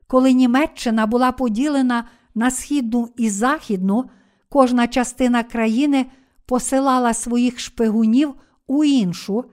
Коли 0.08 0.34
Німеччина 0.34 1.06
була 1.06 1.32
поділена 1.32 2.08
на 2.36 2.52
східну 2.52 3.10
і 3.18 3.30
західну, 3.30 4.10
кожна 4.50 4.88
частина 4.88 5.44
країни 5.44 6.06
посилала 6.46 7.14
своїх 7.14 7.60
шпигунів 7.60 8.34
у 8.68 8.84
іншу, 8.84 9.46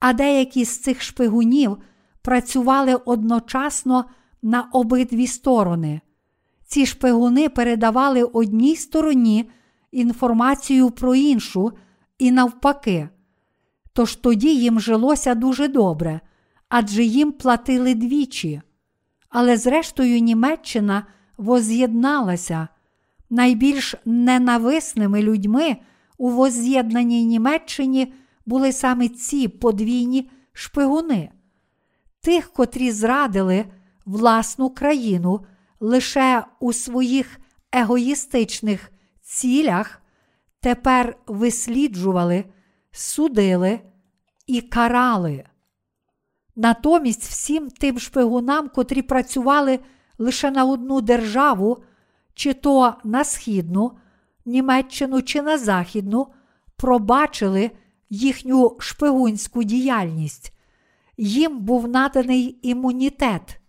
а 0.00 0.12
деякі 0.12 0.64
з 0.64 0.80
цих 0.80 1.02
шпигунів 1.02 1.76
працювали 2.22 2.94
одночасно 2.94 4.04
на 4.42 4.62
обидві 4.72 5.26
сторони. 5.26 6.00
Ці 6.66 6.86
шпигуни 6.86 7.48
передавали 7.48 8.22
одній 8.22 8.76
стороні 8.76 9.50
інформацію 9.92 10.90
про 10.90 11.14
іншу 11.14 11.72
і 12.18 12.30
навпаки. 12.30 13.08
Тож 13.96 14.16
тоді 14.16 14.54
їм 14.56 14.80
жилося 14.80 15.34
дуже 15.34 15.68
добре, 15.68 16.20
адже 16.68 17.04
їм 17.04 17.32
платили 17.32 17.94
двічі. 17.94 18.60
Але 19.28 19.56
зрештою 19.56 20.20
Німеччина 20.20 21.06
воз'єдналася. 21.36 22.68
Найбільш 23.30 23.94
ненависними 24.04 25.22
людьми 25.22 25.76
у 26.18 26.30
воз'єднаній 26.30 27.24
Німеччині 27.24 28.12
були 28.46 28.72
саме 28.72 29.08
ці 29.08 29.48
подвійні 29.48 30.30
шпигуни. 30.52 31.30
Тих, 32.20 32.52
котрі 32.52 32.90
зрадили, 32.90 33.64
власну 34.06 34.70
країну 34.70 35.46
лише 35.80 36.44
у 36.60 36.72
своїх 36.72 37.40
егоїстичних 37.72 38.92
цілях, 39.22 40.02
тепер 40.60 41.16
висліджували, 41.26 42.44
судили 42.96 43.80
і 44.46 44.60
карали. 44.60 45.44
Натомість 46.56 47.22
всім 47.22 47.70
тим 47.70 47.98
шпигунам, 47.98 48.68
котрі 48.68 49.02
працювали 49.02 49.78
лише 50.18 50.50
на 50.50 50.64
одну 50.64 51.00
державу, 51.00 51.78
чи 52.34 52.54
то 52.54 52.94
на 53.04 53.24
східну, 53.24 53.92
Німеччину 54.46 55.22
чи 55.22 55.42
на 55.42 55.58
Західну, 55.58 56.26
пробачили 56.76 57.70
їхню 58.10 58.76
шпигунську 58.78 59.64
діяльність. 59.64 60.52
Їм 61.16 61.58
був 61.58 61.88
наданий 61.88 62.58
імунітет, 62.62 63.60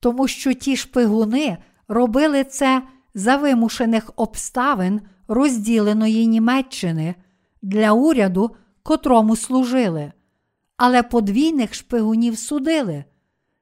тому 0.00 0.28
що 0.28 0.52
ті 0.52 0.76
шпигуни 0.76 1.58
робили 1.88 2.44
це 2.44 2.82
за 3.14 3.36
вимушених 3.36 4.10
обставин 4.16 5.00
розділеної 5.28 6.26
Німеччини 6.26 7.14
для 7.62 7.92
уряду, 7.92 8.56
котрому 8.84 9.36
служили. 9.36 10.12
Але 10.76 11.02
подвійних 11.02 11.74
шпигунів 11.74 12.38
судили. 12.38 13.04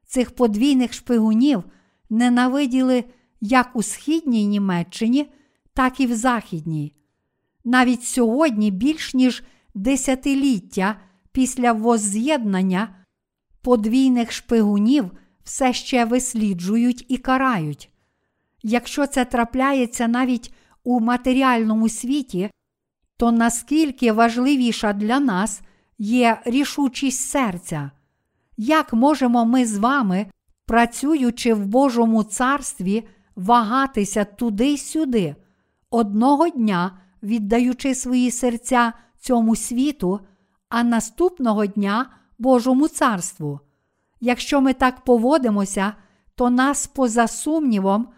Цих 0.06 0.30
подвійних 0.30 0.92
шпигунів 0.92 1.64
ненавиділи 2.10 3.04
як 3.40 3.76
у 3.76 3.82
східній 3.82 4.46
Німеччині, 4.46 5.32
так 5.74 6.00
і 6.00 6.06
в 6.06 6.14
Західній. 6.14 6.94
Навіть 7.64 8.04
сьогодні, 8.04 8.70
більш 8.70 9.14
ніж 9.14 9.42
десятиліття 9.74 10.96
після 11.32 11.72
возз'єднання, 11.72 12.94
подвійних 13.62 14.32
шпигунів 14.32 15.10
все 15.44 15.72
ще 15.72 16.04
висліджують 16.04 17.04
і 17.08 17.16
карають. 17.16 17.90
Якщо 18.62 19.06
це 19.06 19.24
трапляється 19.24 20.08
навіть 20.08 20.54
у 20.84 21.00
матеріальному 21.00 21.88
світі, 21.88 22.50
то 23.16 23.32
наскільки 23.32 24.12
важливіша 24.12 24.92
для 24.92 25.20
нас 25.20 25.62
є 25.98 26.40
рішучість 26.44 27.28
серця, 27.28 27.90
як 28.56 28.92
можемо 28.92 29.44
ми 29.44 29.66
з 29.66 29.78
вами, 29.78 30.26
працюючи 30.66 31.54
в 31.54 31.66
Божому 31.66 32.22
царстві, 32.22 33.08
вагатися 33.36 34.24
туди 34.24 34.72
й 34.72 34.78
сюди, 34.78 35.36
одного 35.90 36.48
дня 36.48 36.98
віддаючи 37.22 37.94
свої 37.94 38.30
серця 38.30 38.92
цьому 39.18 39.56
світу, 39.56 40.20
а 40.68 40.82
наступного 40.82 41.66
дня 41.66 42.10
Божому 42.38 42.88
царству? 42.88 43.60
Якщо 44.20 44.60
ми 44.60 44.72
так 44.72 45.04
поводимося, 45.04 45.94
то 46.34 46.50
нас, 46.50 46.86
поза 46.86 47.28
сумнівом, 47.28 48.08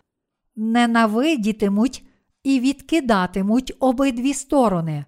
ненавидітимуть 0.57 2.05
і 2.45 2.61
відкидатимуть 2.61 3.77
обидві 3.81 4.35
сторони. 4.35 5.05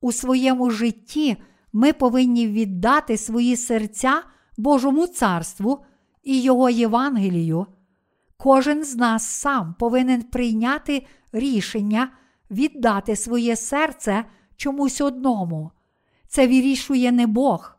У 0.00 0.12
своєму 0.12 0.70
житті 0.70 1.36
ми 1.72 1.92
повинні 1.92 2.48
віддати 2.48 3.16
свої 3.16 3.56
серця 3.56 4.22
Божому 4.56 5.06
царству 5.06 5.84
і 6.22 6.42
Його 6.42 6.70
Євангелію. 6.70 7.66
Кожен 8.36 8.84
з 8.84 8.96
нас 8.96 9.26
сам 9.26 9.74
повинен 9.78 10.22
прийняти 10.22 11.06
рішення 11.32 12.08
віддати 12.50 13.16
своє 13.16 13.56
серце 13.56 14.24
чомусь 14.56 15.00
одному. 15.00 15.70
Це 16.28 16.46
вирішує 16.46 17.12
не 17.12 17.26
Бог. 17.26 17.76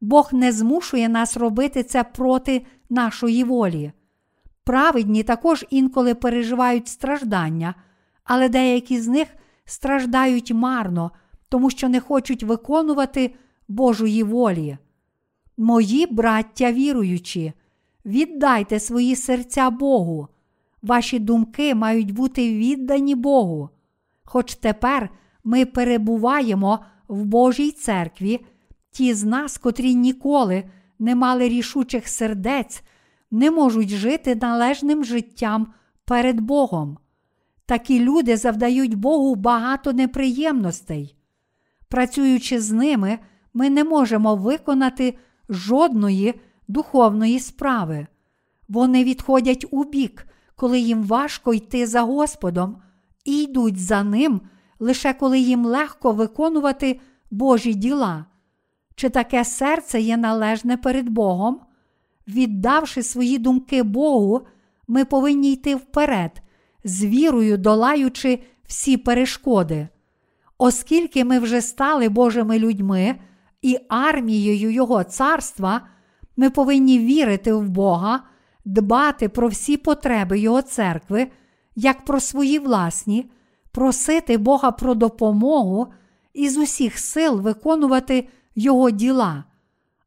Бог 0.00 0.28
не 0.32 0.52
змушує 0.52 1.08
нас 1.08 1.36
робити 1.36 1.82
це 1.82 2.04
проти 2.04 2.66
нашої 2.90 3.44
волі. 3.44 3.92
Праведні 4.64 5.22
також 5.22 5.66
інколи 5.70 6.14
переживають 6.14 6.88
страждання, 6.88 7.74
але 8.26 8.48
деякі 8.48 9.00
з 9.00 9.08
них 9.08 9.28
страждають 9.64 10.52
марно, 10.52 11.10
тому 11.48 11.70
що 11.70 11.88
не 11.88 12.00
хочуть 12.00 12.42
виконувати 12.42 13.34
Божої 13.68 14.22
волі. 14.22 14.78
Мої 15.56 16.06
браття 16.06 16.72
віруючі, 16.72 17.52
віддайте 18.04 18.80
свої 18.80 19.16
серця 19.16 19.70
Богу. 19.70 20.28
Ваші 20.82 21.18
думки 21.18 21.74
мають 21.74 22.10
бути 22.10 22.54
віддані 22.54 23.14
Богу. 23.14 23.70
Хоч 24.24 24.54
тепер 24.54 25.10
ми 25.44 25.66
перебуваємо 25.66 26.78
в 27.08 27.24
Божій 27.24 27.70
церкві, 27.70 28.40
ті 28.90 29.14
з 29.14 29.24
нас, 29.24 29.58
котрі 29.58 29.94
ніколи 29.94 30.64
не 30.98 31.14
мали 31.14 31.48
рішучих 31.48 32.08
сердець, 32.08 32.82
не 33.30 33.50
можуть 33.50 33.88
жити 33.88 34.34
належним 34.34 35.04
життям 35.04 35.72
перед 36.04 36.40
Богом. 36.40 36.98
Такі 37.66 38.00
люди 38.00 38.36
завдають 38.36 38.94
Богу 38.94 39.34
багато 39.34 39.92
неприємностей. 39.92 41.16
Працюючи 41.88 42.60
з 42.60 42.72
ними, 42.72 43.18
ми 43.54 43.70
не 43.70 43.84
можемо 43.84 44.36
виконати 44.36 45.18
жодної 45.48 46.34
духовної 46.68 47.40
справи. 47.40 48.06
Вони 48.68 49.04
відходять 49.04 49.66
у 49.70 49.84
бік, 49.84 50.26
коли 50.56 50.78
їм 50.78 51.02
важко 51.02 51.54
йти 51.54 51.86
за 51.86 52.02
Господом, 52.02 52.76
і 53.24 53.42
йдуть 53.42 53.80
за 53.80 54.02
ним 54.02 54.40
лише 54.78 55.12
коли 55.12 55.38
їм 55.38 55.64
легко 55.64 56.12
виконувати 56.12 57.00
Божі 57.30 57.74
діла. 57.74 58.24
Чи 58.94 59.08
таке 59.08 59.44
серце 59.44 60.00
є 60.00 60.16
належне 60.16 60.76
перед 60.76 61.08
Богом? 61.08 61.60
Віддавши 62.28 63.02
свої 63.02 63.38
думки 63.38 63.82
Богу, 63.82 64.46
ми 64.88 65.04
повинні 65.04 65.52
йти 65.52 65.74
вперед, 65.74 66.42
з 66.86 67.04
вірою 67.04 67.56
долаючи 67.56 68.38
всі 68.66 68.96
перешкоди. 68.96 69.88
Оскільки 70.58 71.24
ми 71.24 71.38
вже 71.38 71.60
стали 71.60 72.08
Божими 72.08 72.58
людьми 72.58 73.16
і 73.62 73.78
армією 73.88 74.70
Його 74.70 75.04
царства, 75.04 75.80
ми 76.36 76.50
повинні 76.50 76.98
вірити 76.98 77.52
в 77.52 77.68
Бога, 77.68 78.20
дбати 78.64 79.28
про 79.28 79.48
всі 79.48 79.76
потреби 79.76 80.38
Його 80.38 80.62
церкви, 80.62 81.26
як 81.76 82.04
про 82.04 82.20
свої 82.20 82.58
власні, 82.58 83.30
просити 83.72 84.38
Бога 84.38 84.70
про 84.70 84.94
допомогу 84.94 85.86
і 86.34 86.48
з 86.48 86.56
усіх 86.56 86.98
сил 86.98 87.40
виконувати 87.40 88.28
Його 88.54 88.90
діла. 88.90 89.44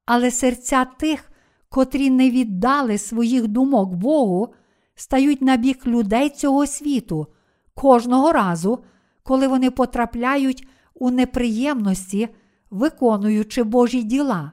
Але 0.05 0.31
серця 0.31 0.85
тих, 0.85 1.31
котрі 1.69 2.09
не 2.09 2.29
віддали 2.29 2.97
своїх 2.97 3.47
думок 3.47 3.93
Богу, 3.93 4.53
стають 4.99 5.41
на 5.41 5.57
бік 5.57 5.87
людей 5.87 6.29
цього 6.29 6.67
світу 6.67 7.27
кожного 7.73 8.31
разу, 8.31 8.79
коли 9.23 9.47
вони 9.47 9.71
потрапляють 9.71 10.67
у 10.93 11.11
неприємності, 11.11 12.29
виконуючи 12.69 13.63
Божі 13.63 14.03
діла. 14.03 14.51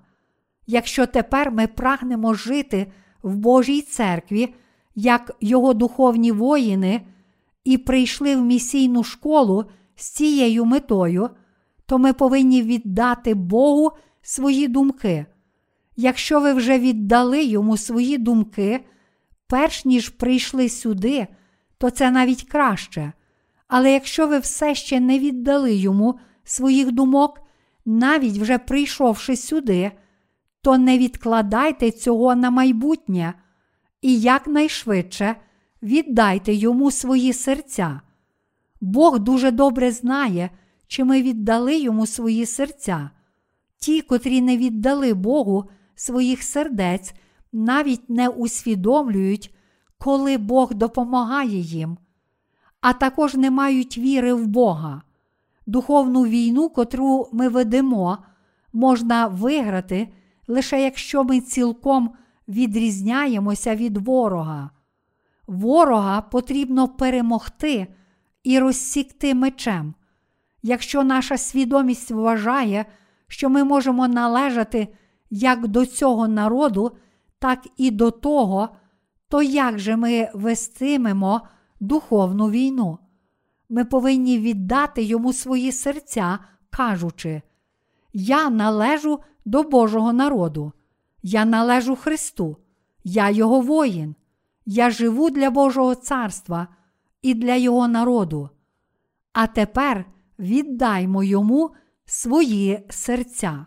Якщо 0.67 1.07
тепер 1.07 1.51
ми 1.51 1.67
прагнемо 1.67 2.35
жити 2.35 2.93
в 3.23 3.37
Божій 3.37 3.83
церкві, 3.83 4.55
як 4.95 5.37
його 5.41 5.75
духовні 5.75 6.33
воїни, 6.33 7.01
і 7.65 7.79
прийшли 7.79 8.37
в 8.37 8.43
місійну 8.43 9.05
школу 9.05 9.65
з 9.97 10.11
цією 10.11 10.65
метою, 10.65 11.31
то 11.87 11.99
ми 11.99 12.13
повинні 12.13 12.63
віддати 12.63 13.35
Богу 13.35 13.91
свої 14.23 14.69
думки. 14.69 15.27
Якщо 15.97 16.41
ви 16.41 16.53
вже 16.53 16.79
віддали 16.79 17.45
йому 17.45 17.77
свої 17.77 18.19
думки, 18.19 18.85
перш 19.47 19.85
ніж 19.85 20.09
прийшли 20.09 20.69
сюди, 20.69 21.27
то 21.79 21.91
це 21.91 22.11
навіть 22.11 22.43
краще. 22.43 23.13
Але 23.69 23.93
якщо 23.93 24.27
ви 24.27 24.39
все 24.39 24.75
ще 24.75 25.01
не 25.01 25.19
віддали 25.19 25.75
йому 25.75 26.19
своїх 26.45 26.93
думок, 26.93 27.41
навіть 27.85 28.39
вже 28.39 28.59
прийшовши 28.59 29.37
сюди, 29.37 29.93
то 30.63 30.79
не 30.79 30.99
відкладайте 30.99 31.91
цього 31.91 32.35
на 32.35 32.51
майбутнє 32.51 33.35
і 34.03 34.21
якнайшвидше 34.21 35.37
віддайте 35.83 36.53
йому 36.55 36.91
свої 36.91 37.33
серця. 37.33 38.01
Бог 38.81 39.19
дуже 39.19 39.51
добре 39.51 39.91
знає, 39.91 40.51
чи 40.87 41.05
ми 41.05 41.23
віддали 41.23 41.79
йому 41.79 42.07
свої 42.07 42.47
серця. 42.47 43.11
Ті, 43.79 44.01
котрі 44.01 44.41
не 44.41 44.57
віддали 44.57 45.15
Богу 45.15 45.65
своїх 45.95 46.43
сердець, 46.43 47.15
навіть 47.57 48.11
не 48.11 48.29
усвідомлюють, 48.29 49.55
коли 49.99 50.39
Бог 50.39 50.75
допомагає 50.75 51.59
їм, 51.59 51.99
а 52.81 52.93
також 52.93 53.35
не 53.35 53.51
мають 53.51 53.99
віри 53.99 54.33
в 54.33 54.47
Бога. 54.47 55.03
Духовну 55.67 56.25
війну, 56.25 56.69
котру 56.69 57.29
ми 57.33 57.49
ведемо, 57.49 58.19
можна 58.73 59.27
виграти 59.27 60.09
лише 60.49 60.83
якщо 60.83 61.25
ми 61.25 61.41
цілком 61.41 62.11
відрізняємося 62.49 63.77
від 63.77 63.97
ворога. 63.97 64.71
Ворога 65.47 66.21
потрібно 66.21 66.89
перемогти 66.89 67.87
і 68.45 68.59
розсікти 68.59 69.35
мечем. 69.35 69.95
Якщо 70.63 71.05
наша 71.05 71.39
свідомість 71.39 72.11
вважає, 72.11 72.85
що 73.29 73.49
ми 73.51 73.65
можемо 73.65 74.09
належати 74.09 74.89
як 75.31 75.69
до 75.69 75.87
цього 75.87 76.29
народу, 76.29 76.93
так 77.47 77.67
і 77.77 77.91
до 77.91 78.11
того, 78.11 78.69
то 79.29 79.43
як 79.43 79.79
же 79.79 79.97
ми 79.97 80.31
вестимемо 80.35 81.41
духовну 81.81 82.51
війну? 82.51 82.99
Ми 83.69 83.85
повинні 83.85 84.39
віддати 84.39 85.03
йому 85.03 85.33
свої 85.33 85.73
серця, 85.73 86.39
кажучи: 86.71 87.43
Я 88.13 88.51
належу 88.51 89.21
до 89.45 89.63
Божого 89.63 90.13
народу, 90.13 90.73
я 91.23 91.45
належу 91.45 91.97
Христу, 91.97 92.57
я 93.05 93.31
Його 93.31 93.61
воїн, 93.61 94.15
я 94.65 94.91
живу 94.91 95.31
для 95.31 95.51
Божого 95.51 95.95
царства 95.95 96.69
і 97.23 97.35
для 97.35 97.55
Його 97.55 97.89
народу. 97.89 98.51
А 99.33 99.47
тепер 99.47 100.05
віддаймо 100.39 101.25
йому 101.25 101.71
свої 102.05 102.87
серця. 102.91 103.67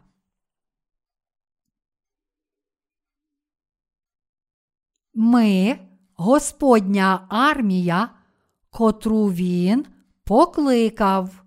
Ми, 5.22 5.80
Господня 6.16 7.26
армія, 7.30 8.10
котру 8.70 9.26
він 9.26 9.86
покликав. 10.24 11.44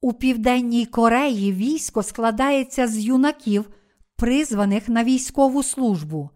У 0.00 0.12
Південній 0.12 0.86
Кореї 0.86 1.52
військо 1.52 2.02
складається 2.02 2.86
з 2.86 2.98
юнаків, 2.98 3.70
призваних 4.16 4.88
на 4.88 5.04
військову 5.04 5.62
службу. 5.62 6.30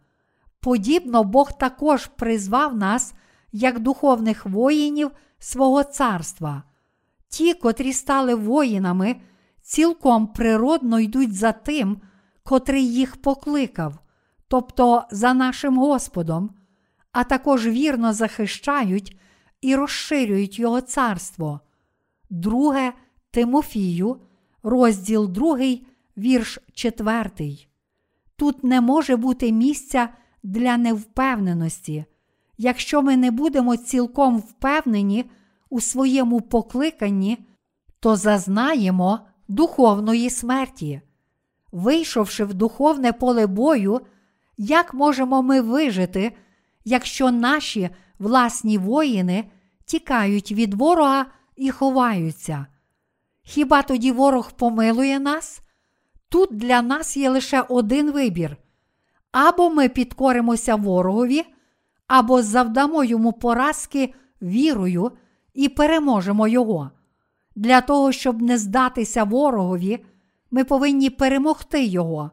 Подібно 0.60 1.24
Бог 1.24 1.58
також 1.58 2.06
призвав 2.06 2.76
нас 2.76 3.14
як 3.52 3.78
духовних 3.78 4.46
воїнів 4.46 5.10
свого 5.38 5.84
царства. 5.84 6.62
Ті, 7.28 7.54
котрі 7.54 7.92
стали 7.92 8.34
воїнами, 8.34 9.16
цілком 9.62 10.26
природно 10.26 11.00
йдуть 11.00 11.34
за 11.34 11.52
тим, 11.52 12.00
котрий 12.48 12.92
їх 12.92 13.16
покликав, 13.16 13.98
тобто 14.48 15.04
за 15.10 15.34
нашим 15.34 15.78
Господом, 15.78 16.50
а 17.12 17.24
також 17.24 17.66
вірно 17.66 18.12
захищають 18.12 19.18
і 19.60 19.76
розширюють 19.76 20.58
Його 20.58 20.80
царство. 20.80 21.60
Друге 22.30 22.92
Тимофію, 23.30 24.20
розділ 24.62 25.28
2, 25.28 25.58
вірш 26.16 26.58
4. 26.74 27.32
Тут 28.36 28.64
не 28.64 28.80
може 28.80 29.16
бути 29.16 29.52
місця 29.52 30.08
для 30.42 30.76
невпевненості, 30.76 32.04
якщо 32.58 33.02
ми 33.02 33.16
не 33.16 33.30
будемо 33.30 33.76
цілком 33.76 34.38
впевнені 34.38 35.30
у 35.70 35.80
своєму 35.80 36.40
покликанні, 36.40 37.38
то 38.00 38.16
зазнаємо 38.16 39.20
духовної 39.48 40.30
смерті. 40.30 41.00
Вийшовши 41.72 42.44
в 42.44 42.54
духовне 42.54 43.12
поле 43.12 43.46
бою, 43.46 44.00
як 44.56 44.94
можемо 44.94 45.42
ми 45.42 45.60
вижити, 45.60 46.32
якщо 46.84 47.30
наші 47.30 47.90
власні 48.18 48.78
воїни 48.78 49.44
тікають 49.84 50.52
від 50.52 50.74
ворога 50.74 51.26
і 51.56 51.70
ховаються? 51.70 52.66
Хіба 53.42 53.82
тоді 53.82 54.12
ворог 54.12 54.52
помилує 54.52 55.20
нас? 55.20 55.60
Тут 56.28 56.56
для 56.56 56.82
нас 56.82 57.16
є 57.16 57.30
лише 57.30 57.60
один 57.60 58.10
вибір: 58.12 58.56
або 59.32 59.70
ми 59.70 59.88
підкоримося 59.88 60.74
ворогові, 60.74 61.44
або 62.06 62.42
завдамо 62.42 63.04
йому 63.04 63.32
поразки 63.32 64.14
вірою 64.42 65.12
і 65.54 65.68
переможемо 65.68 66.48
його. 66.48 66.90
Для 67.56 67.80
того, 67.80 68.12
щоб 68.12 68.42
не 68.42 68.58
здатися 68.58 69.24
ворогові, 69.24 70.04
ми 70.50 70.64
повинні 70.64 71.10
перемогти 71.10 71.84
Його. 71.84 72.30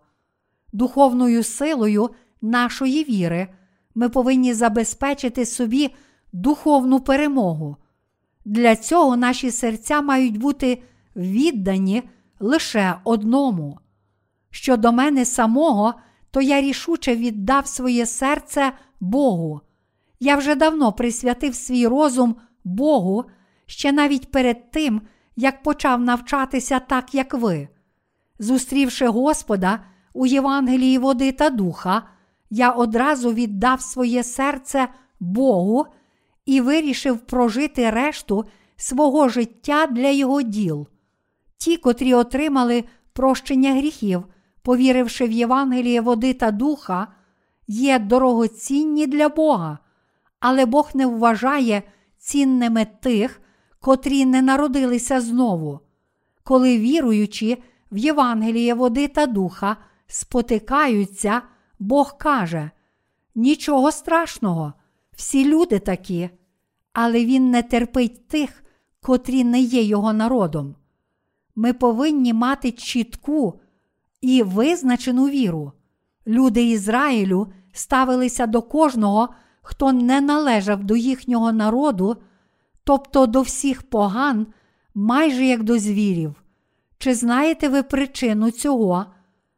Духовною 0.73 1.43
силою 1.43 2.09
нашої 2.41 3.03
віри 3.03 3.47
ми 3.95 4.09
повинні 4.09 4.53
забезпечити 4.53 5.45
собі 5.45 5.95
духовну 6.33 6.99
перемогу. 6.99 7.77
Для 8.45 8.75
цього 8.75 9.17
наші 9.17 9.51
серця 9.51 10.01
мають 10.01 10.37
бути 10.37 10.83
віддані 11.15 12.03
лише 12.39 12.95
одному. 13.03 13.79
Щодо 14.51 14.91
мене 14.91 15.25
самого, 15.25 15.93
то 16.31 16.41
я 16.41 16.61
рішуче 16.61 17.15
віддав 17.15 17.67
своє 17.67 18.05
серце 18.05 18.71
Богу. 18.99 19.61
Я 20.19 20.35
вже 20.35 20.55
давно 20.55 20.93
присвятив 20.93 21.55
свій 21.55 21.87
розум 21.87 22.35
Богу, 22.63 23.25
ще 23.65 23.91
навіть 23.91 24.31
перед 24.31 24.71
тим, 24.71 25.01
як 25.35 25.63
почав 25.63 26.01
навчатися 26.01 26.79
так, 26.79 27.15
як 27.15 27.33
ви. 27.33 27.67
Зустрівши 28.39 29.07
Господа 29.07 29.79
у 30.13 30.25
Євангелії 30.25 30.97
води 30.97 31.31
та 31.31 31.49
духа, 31.49 32.01
я 32.49 32.71
одразу 32.71 33.33
віддав 33.33 33.81
своє 33.81 34.23
серце 34.23 34.87
Богу 35.19 35.85
і 36.45 36.61
вирішив 36.61 37.19
прожити 37.19 37.89
решту 37.89 38.45
свого 38.75 39.29
життя 39.29 39.87
для 39.87 40.09
Його 40.09 40.41
діл. 40.41 40.87
Ті, 41.57 41.77
котрі 41.77 42.13
отримали 42.13 42.83
прощення 43.13 43.73
гріхів, 43.73 44.23
повіривши 44.61 45.25
в 45.25 45.31
Євангеліє 45.31 46.01
води 46.01 46.33
та 46.33 46.51
духа, 46.51 47.07
є 47.67 47.99
дорогоцінні 47.99 49.07
для 49.07 49.29
Бога, 49.29 49.79
але 50.39 50.65
Бог 50.65 50.91
не 50.93 51.05
вважає 51.05 51.83
цінними 52.17 52.87
тих, 53.01 53.41
котрі 53.79 54.25
не 54.25 54.41
народилися 54.41 55.21
знову. 55.21 55.79
Коли 56.43 56.77
віруючі 56.77 57.63
в 57.91 57.97
Євангеліє 57.97 58.73
води 58.73 59.07
та 59.07 59.25
духа 59.25 59.77
спотикаються, 60.07 61.41
Бог 61.79 62.17
каже: 62.17 62.71
нічого 63.35 63.91
страшного, 63.91 64.73
всі 65.11 65.45
люди 65.45 65.79
такі, 65.79 66.29
але 66.93 67.25
Він 67.25 67.51
не 67.51 67.63
терпить 67.63 68.27
тих, 68.27 68.63
котрі 69.01 69.43
не 69.43 69.59
є 69.59 69.83
його 69.83 70.13
народом. 70.13 70.75
Ми 71.55 71.73
повинні 71.73 72.33
мати 72.33 72.71
чітку 72.71 73.59
і 74.21 74.43
визначену 74.43 75.29
віру. 75.29 75.71
Люди 76.27 76.69
Ізраїлю 76.69 77.47
ставилися 77.71 78.47
до 78.47 78.61
кожного, 78.61 79.29
хто 79.61 79.93
не 79.93 80.21
належав 80.21 80.83
до 80.83 80.95
їхнього 80.95 81.51
народу, 81.51 82.17
тобто 82.83 83.27
до 83.27 83.41
всіх 83.41 83.83
поган, 83.83 84.47
майже 84.95 85.45
як 85.45 85.63
до 85.63 85.79
звірів. 85.79 86.44
Чи 86.97 87.13
знаєте 87.13 87.69
ви 87.69 87.83
причину 87.83 88.51
цього? 88.51 89.05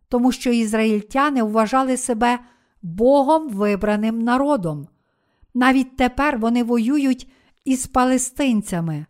Тому 0.10 0.32
що 0.32 0.52
ізраїльтяни 0.52 1.44
вважали 1.44 1.98
себе 1.98 2.40
Богом 2.82 3.50
вибраним 3.50 4.22
народом. 4.22 4.88
Навіть 5.54 5.98
тепер 5.98 6.38
вони 6.38 6.64
воюють 6.64 7.32
із 7.66 7.88
палестинцями. 7.88 9.06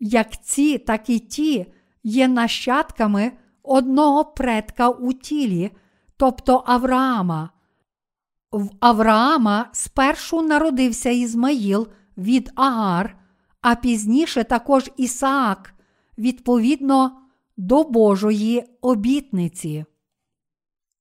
Як 0.00 0.42
ці, 0.42 0.78
так 0.78 1.10
і 1.10 1.18
ті 1.18 1.66
є 2.02 2.28
нащадками 2.28 3.32
одного 3.62 4.24
предка 4.24 4.88
у 4.88 5.12
тілі, 5.12 5.70
тобто 6.16 6.64
Авраама. 6.66 7.50
В 8.52 8.70
Авраама 8.80 9.68
спершу 9.72 10.42
народився 10.42 11.10
Ізмаїл 11.10 11.88
від 12.16 12.50
Агар, 12.54 13.16
а 13.60 13.74
пізніше 13.74 14.44
також 14.44 14.90
Ісаак, 14.96 15.74
відповідно 16.18 17.25
до 17.56 17.84
Божої 17.84 18.64
обітниці. 18.80 19.84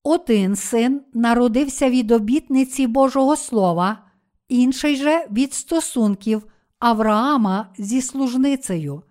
Один 0.03 0.55
син 0.55 1.01
народився 1.13 1.89
від 1.89 2.11
обітниці 2.11 2.87
Божого 2.87 3.35
Слова, 3.35 4.05
інший 4.47 4.95
же 4.95 5.27
від 5.31 5.53
стосунків 5.53 6.45
Авраама 6.79 7.73
зі 7.77 8.01
служницею. 8.01 9.03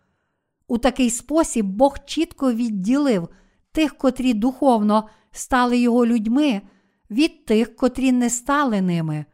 У 0.68 0.78
такий 0.78 1.10
спосіб 1.10 1.66
Бог 1.66 1.98
чітко 2.06 2.52
відділив 2.52 3.28
тих, 3.72 3.98
котрі 3.98 4.34
духовно 4.34 5.08
стали 5.30 5.78
його 5.78 6.06
людьми, 6.06 6.62
від 7.10 7.44
тих, 7.44 7.76
котрі 7.76 8.12
не 8.12 8.30
стали 8.30 8.80
ними. 8.80 9.24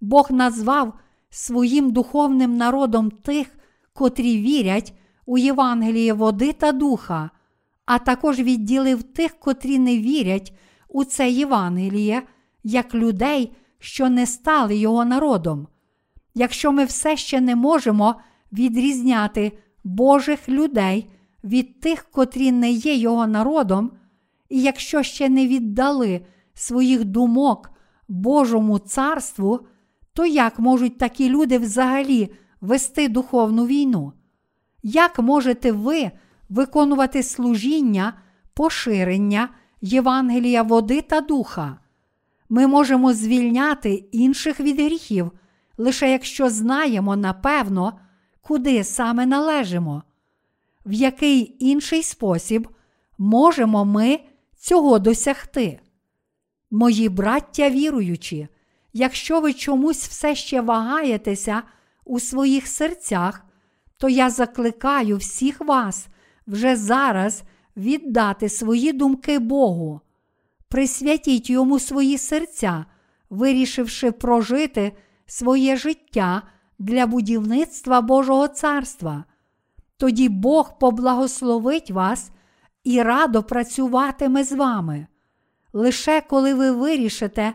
Бог 0.00 0.30
назвав 0.30 0.94
своїм 1.30 1.90
духовним 1.90 2.56
народом 2.56 3.10
тих, 3.10 3.58
котрі 3.92 4.40
вірять 4.40 4.92
у 5.26 5.38
Євангеліє 5.38 6.12
води 6.12 6.52
та 6.52 6.72
духа, 6.72 7.30
а 7.86 7.98
також 7.98 8.38
відділив 8.40 9.02
тих, 9.02 9.38
котрі 9.38 9.78
не 9.78 9.98
вірять 9.98 10.52
у 10.88 11.04
це 11.04 11.30
Євангеліє, 11.30 12.22
як 12.64 12.94
людей, 12.94 13.52
що 13.78 14.08
не 14.08 14.26
стали 14.26 14.76
його 14.76 15.04
народом. 15.04 15.68
Якщо 16.34 16.72
ми 16.72 16.84
все 16.84 17.16
ще 17.16 17.40
не 17.40 17.56
можемо 17.56 18.14
відрізняти 18.52 19.52
Божих 19.84 20.48
людей 20.48 21.10
від 21.44 21.80
тих, 21.80 22.06
котрі 22.10 22.52
не 22.52 22.70
є 22.70 22.94
його 22.94 23.26
народом, 23.26 23.90
і 24.48 24.62
якщо 24.62 25.02
ще 25.02 25.28
не 25.28 25.46
віддали 25.46 26.20
своїх 26.54 27.04
думок 27.04 27.70
Божому 28.08 28.78
царству, 28.78 29.60
то 30.12 30.26
як 30.26 30.58
можуть 30.58 30.98
такі 30.98 31.28
люди 31.28 31.58
взагалі 31.58 32.32
вести 32.60 33.08
духовну 33.08 33.66
війну? 33.66 34.12
Як 34.82 35.18
можете 35.18 35.72
ви 35.72 36.10
виконувати 36.48 37.22
служіння, 37.22 38.12
поширення 38.54 39.48
Євангелія 39.80 40.62
води 40.62 41.02
та 41.02 41.20
духа? 41.20 41.78
Ми 42.48 42.66
можемо 42.66 43.12
звільняти 43.12 43.94
інших 44.12 44.60
від 44.60 44.80
гріхів, 44.80 45.30
лише 45.78 46.10
якщо 46.10 46.50
знаємо 46.50 47.16
напевно, 47.16 47.98
куди 48.42 48.84
саме 48.84 49.26
належимо, 49.26 50.02
в 50.86 50.92
який 50.92 51.56
інший 51.58 52.02
спосіб 52.02 52.68
можемо 53.18 53.84
ми 53.84 54.20
цього 54.58 54.98
досягти. 54.98 55.80
Мої 56.70 57.08
браття 57.08 57.70
віруючі, 57.70 58.48
якщо 58.92 59.40
ви 59.40 59.52
чомусь 59.52 60.08
все 60.08 60.34
ще 60.34 60.60
вагаєтеся 60.60 61.62
у 62.04 62.20
своїх 62.20 62.66
серцях, 62.66 63.44
то 63.96 64.08
я 64.08 64.30
закликаю 64.30 65.16
всіх 65.16 65.60
вас 65.60 66.08
вже 66.46 66.76
зараз 66.76 67.42
віддати 67.76 68.48
свої 68.48 68.92
думки 68.92 69.38
Богу. 69.38 70.00
Присвятіть 70.68 71.50
йому 71.50 71.78
свої 71.78 72.18
серця, 72.18 72.84
вирішивши 73.30 74.12
прожити 74.12 74.92
своє 75.26 75.76
життя 75.76 76.42
для 76.78 77.06
будівництва 77.06 78.00
Божого 78.00 78.48
царства. 78.48 79.24
Тоді 79.96 80.28
Бог 80.28 80.78
поблагословить 80.78 81.90
вас 81.90 82.30
і 82.84 83.02
радо 83.02 83.42
працюватиме 83.42 84.44
з 84.44 84.52
вами. 84.52 85.06
Лише 85.72 86.20
коли 86.20 86.54
ви 86.54 86.70
вирішите 86.70 87.52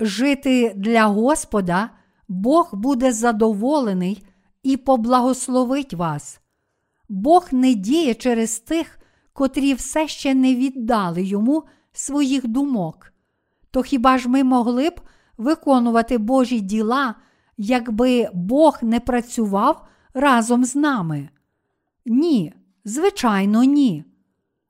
жити 0.00 0.72
для 0.76 1.06
Господа, 1.06 1.90
Бог 2.28 2.70
буде 2.72 3.12
задоволений 3.12 4.24
і 4.62 4.76
поблагословить 4.76 5.94
вас. 5.94 6.39
Бог 7.10 7.48
не 7.52 7.74
діє 7.74 8.14
через 8.14 8.58
тих, 8.58 8.98
котрі 9.32 9.74
все 9.74 10.08
ще 10.08 10.34
не 10.34 10.54
віддали 10.54 11.22
йому 11.22 11.62
своїх 11.92 12.46
думок. 12.46 13.12
То 13.70 13.82
хіба 13.82 14.18
ж 14.18 14.28
ми 14.28 14.44
могли 14.44 14.90
б 14.90 15.00
виконувати 15.38 16.18
Божі 16.18 16.60
діла, 16.60 17.14
якби 17.56 18.28
Бог 18.34 18.78
не 18.82 19.00
працював 19.00 19.86
разом 20.14 20.64
з 20.64 20.76
нами? 20.76 21.28
Ні, 22.06 22.52
звичайно, 22.84 23.64
ні. 23.64 24.04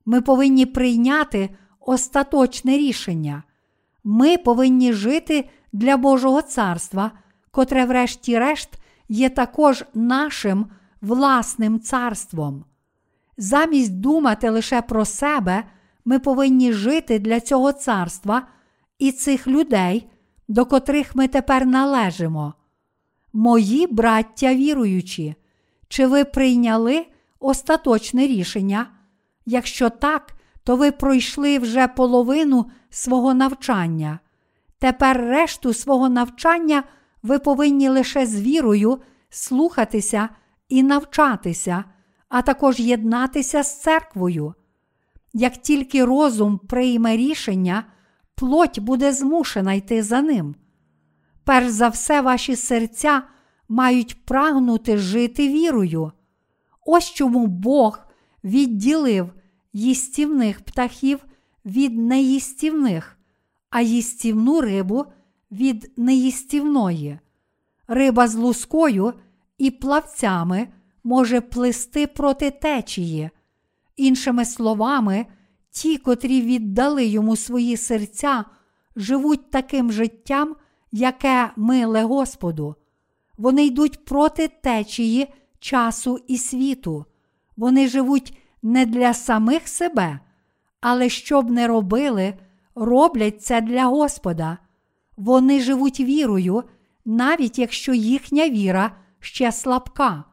Ми 0.04 0.20
повинні 0.20 0.66
прийняти 0.66 1.50
остаточне 1.80 2.78
рішення. 2.78 3.42
Ми 4.04 4.38
повинні 4.38 4.92
жити 4.92 5.48
для 5.72 5.96
Божого 5.96 6.42
царства, 6.42 7.10
котре, 7.50 7.84
врешті-решт, 7.84 8.70
є 9.08 9.28
також 9.28 9.84
нашим 9.94 10.66
власним 11.00 11.80
царством. 11.80 12.64
Замість 13.36 14.00
думати 14.00 14.50
лише 14.50 14.82
про 14.82 15.04
себе, 15.04 15.64
ми 16.04 16.18
повинні 16.18 16.72
жити 16.72 17.18
для 17.18 17.40
цього 17.40 17.72
царства 17.72 18.42
і 18.98 19.12
цих 19.12 19.46
людей, 19.46 20.10
до 20.48 20.66
котрих 20.66 21.16
ми 21.16 21.28
тепер 21.28 21.66
належимо. 21.66 22.54
Мої 23.32 23.86
браття 23.86 24.54
віруючі, 24.54 25.34
чи 25.88 26.06
ви 26.06 26.24
прийняли 26.24 27.06
остаточне 27.40 28.26
рішення? 28.26 28.86
Якщо 29.46 29.90
так, 29.90 30.34
то 30.64 30.76
ви 30.76 30.92
пройшли 30.92 31.58
вже 31.58 31.88
половину 31.88 32.70
свого 32.90 33.34
навчання. 33.34 34.18
Тепер 34.78 35.20
решту 35.20 35.74
свого 35.74 36.08
навчання 36.08 36.82
ви 37.22 37.38
повинні 37.38 37.88
лише 37.88 38.26
з 38.26 38.40
вірою 38.40 38.98
слухатися 39.30 40.28
і 40.70 40.82
навчатися, 40.82 41.84
а 42.28 42.42
також 42.42 42.80
єднатися 42.80 43.62
з 43.62 43.80
церквою. 43.80 44.54
Як 45.32 45.56
тільки 45.56 46.04
розум 46.04 46.58
прийме 46.58 47.16
рішення, 47.16 47.84
плоть 48.34 48.78
буде 48.78 49.12
змушена 49.12 49.72
йти 49.72 50.02
за 50.02 50.22
ним. 50.22 50.54
Перш 51.44 51.68
за 51.68 51.88
все, 51.88 52.20
ваші 52.20 52.56
серця 52.56 53.22
мають 53.68 54.24
прагнути 54.24 54.98
жити 54.98 55.48
вірою. 55.48 56.12
Ось 56.86 57.10
чому 57.10 57.46
Бог 57.46 57.98
відділив 58.44 59.32
їстівних 59.72 60.60
птахів 60.60 61.18
від 61.64 61.98
неїстівних, 61.98 63.18
а 63.70 63.80
їстівну 63.80 64.60
рибу 64.60 65.04
від 65.50 65.92
неїстівної. 65.96 67.18
Риба 67.88 68.28
з 68.28 68.34
лускою 68.34 69.14
і 69.60 69.70
плавцями 69.70 70.68
може 71.04 71.40
плисти 71.40 72.06
проти 72.06 72.50
течії. 72.50 73.30
Іншими 73.96 74.44
словами, 74.44 75.26
ті, 75.70 75.98
котрі 75.98 76.42
віддали 76.42 77.04
йому 77.04 77.36
свої 77.36 77.76
серця, 77.76 78.44
живуть 78.96 79.50
таким 79.50 79.92
життям, 79.92 80.56
яке 80.92 81.50
миле 81.56 82.02
Господу. 82.02 82.74
Вони 83.38 83.66
йдуть 83.66 84.04
проти 84.04 84.48
течії 84.48 85.28
часу 85.58 86.18
і 86.26 86.38
світу. 86.38 87.04
Вони 87.56 87.88
живуть 87.88 88.38
не 88.62 88.86
для 88.86 89.14
самих 89.14 89.68
себе, 89.68 90.20
але 90.80 91.08
щоб 91.08 91.50
не 91.50 91.66
робили, 91.66 92.34
роблять 92.74 93.42
це 93.42 93.60
для 93.60 93.84
Господа. 93.84 94.58
Вони 95.16 95.60
живуть 95.60 96.00
вірою, 96.00 96.62
навіть 97.04 97.58
якщо 97.58 97.94
їхня 97.94 98.48
віра 98.48 98.92
ще 99.20 99.52
слабка. 99.52 100.24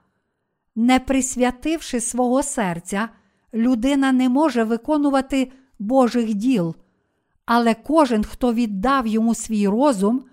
Не 0.76 1.00
присвятивши 1.00 2.00
свого 2.00 2.44
серця, 2.44 3.10
людина 3.54 4.12
не 4.12 4.30
може 4.30 4.64
виконувати 4.64 5.52
Божих 5.80 6.34
діл, 6.34 6.76
але 7.46 7.74
кожен, 7.74 8.24
хто 8.24 8.54
віддав 8.54 9.08
йому 9.08 9.36
свій 9.36 9.68
розум, 9.68 10.26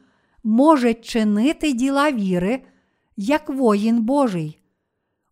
може 0.44 0.94
чинити 0.94 1.72
діла 1.72 2.12
віри, 2.12 2.62
як 3.16 3.48
воїн 3.48 4.02
Божий. 4.02 4.60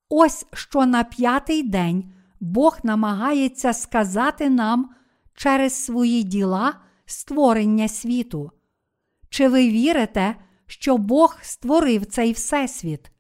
Ось 0.09 0.47
що 0.53 0.87
на 0.87 1.05
п'ятий 1.05 1.63
день 1.63 2.13
Бог 2.41 2.79
намагається 2.83 3.73
сказати 3.73 4.51
нам 4.51 4.91
через 5.35 5.85
свої 5.85 6.23
діла 6.23 6.75
створення 7.07 7.89
світу. 7.89 8.51
Чи 9.29 9.49
ви 9.49 9.69
вірите, 9.69 10.37
що 10.73 10.99
Бог 10.99 11.39
створив 11.43 12.07
цей 12.07 12.33
Всесвіт? 12.33 13.11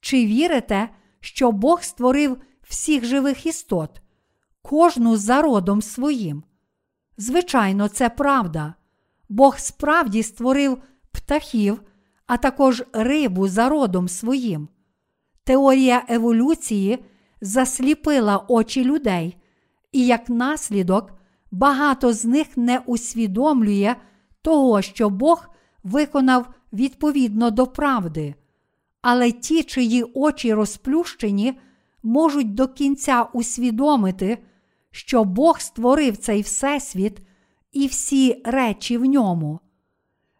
Чи 0.00 0.26
вірите, 0.26 0.88
що 1.20 1.52
Бог 1.52 1.82
створив 1.82 2.36
всіх 2.62 3.04
живих 3.04 3.46
істот, 3.46 4.00
кожну 4.62 5.16
за 5.16 5.42
родом 5.42 5.82
своїм? 5.82 6.42
Звичайно, 7.16 7.88
це 7.88 8.08
правда. 8.08 8.74
Бог 9.28 9.58
справді 9.58 10.22
створив 10.22 10.78
птахів, 11.12 11.82
а 12.26 12.36
також 12.36 12.82
рибу 12.92 13.48
за 13.48 13.68
родом 13.68 14.08
своїм. 14.08 14.68
Теорія 15.44 16.04
еволюції 16.08 17.04
засліпила 17.40 18.44
очі 18.48 18.84
людей, 18.84 19.36
і 19.92 20.06
як 20.06 20.28
наслідок 20.28 21.12
багато 21.50 22.12
з 22.12 22.24
них 22.24 22.56
не 22.56 22.78
усвідомлює 22.78 23.96
того, 24.42 24.82
що 24.82 25.10
Бог 25.10 25.48
виконав 25.84 26.46
відповідно 26.76 27.50
до 27.50 27.66
правди. 27.66 28.34
Але 29.02 29.32
ті, 29.32 29.62
чиї 29.62 30.02
очі 30.14 30.54
розплющені, 30.54 31.58
можуть 32.02 32.54
до 32.54 32.68
кінця 32.68 33.22
усвідомити, 33.22 34.38
що 34.90 35.24
Бог 35.24 35.60
створив 35.60 36.16
цей 36.16 36.42
Всесвіт 36.42 37.20
і 37.72 37.86
всі 37.86 38.42
речі 38.44 38.98
в 38.98 39.04
ньому. 39.04 39.60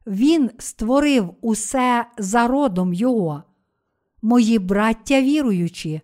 Він 0.06 0.50
створив 0.58 1.34
усе 1.40 2.06
за 2.18 2.46
родом 2.46 2.94
Його. 2.94 3.42
Мої 4.22 4.58
браття 4.58 5.22
віруючі, 5.22 6.00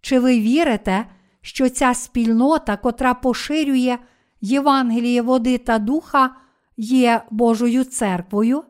чи 0.00 0.20
ви 0.20 0.40
вірите, 0.40 1.06
що 1.40 1.68
ця 1.68 1.94
спільнота, 1.94 2.76
котра 2.76 3.14
поширює 3.14 3.98
Євангеліє 4.40 5.22
води 5.22 5.58
та 5.58 5.78
духа, 5.78 6.36
є 6.76 7.22
Божою 7.30 7.84
церквою? 7.84 8.62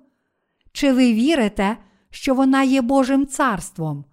Чи 0.73 0.93
ви 0.93 1.13
вірите, 1.13 1.77
що 2.11 2.35
вона 2.35 2.63
є 2.63 2.83
Божим 2.83 3.27
царством? 3.27 4.05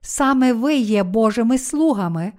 Саме 0.00 0.52
ви 0.52 0.74
є 0.74 1.02
Божими 1.02 1.58
слугами, 1.58 2.32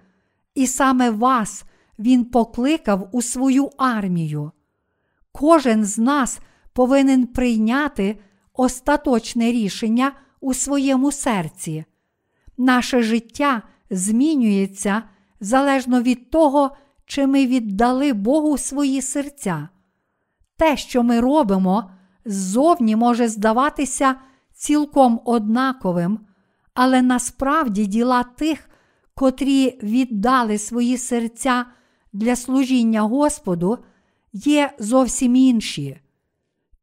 і 0.56 0.68
саме 0.68 1.10
вас 1.10 1.64
Він 2.00 2.26
покликав 2.26 3.10
у 3.12 3.22
свою 3.22 3.70
армію. 3.78 4.52
Кожен 5.32 5.86
з 5.86 5.98
нас 5.98 6.40
повинен 6.74 7.28
прийняти 7.28 8.20
остаточне 8.54 9.52
рішення 9.52 10.12
у 10.42 10.54
своєму 10.54 11.12
серці. 11.12 11.86
Наше 12.58 13.02
життя 13.02 13.62
змінюється 13.90 15.04
залежно 15.40 16.02
від 16.02 16.30
того, 16.30 16.78
чи 17.06 17.28
ми 17.28 17.48
віддали 17.48 18.14
Богу 18.14 18.58
свої 18.58 19.02
серця. 19.02 19.70
Те, 20.58 20.78
що 20.78 21.04
ми 21.04 21.20
робимо, 21.20 21.92
ззовні 22.28 22.96
може 22.96 23.28
здаватися 23.28 24.16
цілком 24.54 25.22
однаковим, 25.26 26.20
але 26.74 27.02
насправді 27.02 27.86
діла 27.86 28.24
тих, 28.24 28.70
котрі 29.16 29.80
віддали 29.84 30.58
свої 30.58 30.98
серця 30.98 31.66
для 32.14 32.36
служіння 32.36 33.02
Господу, 33.02 33.78
є 34.34 34.72
зовсім 34.80 35.36
інші. 35.36 36.00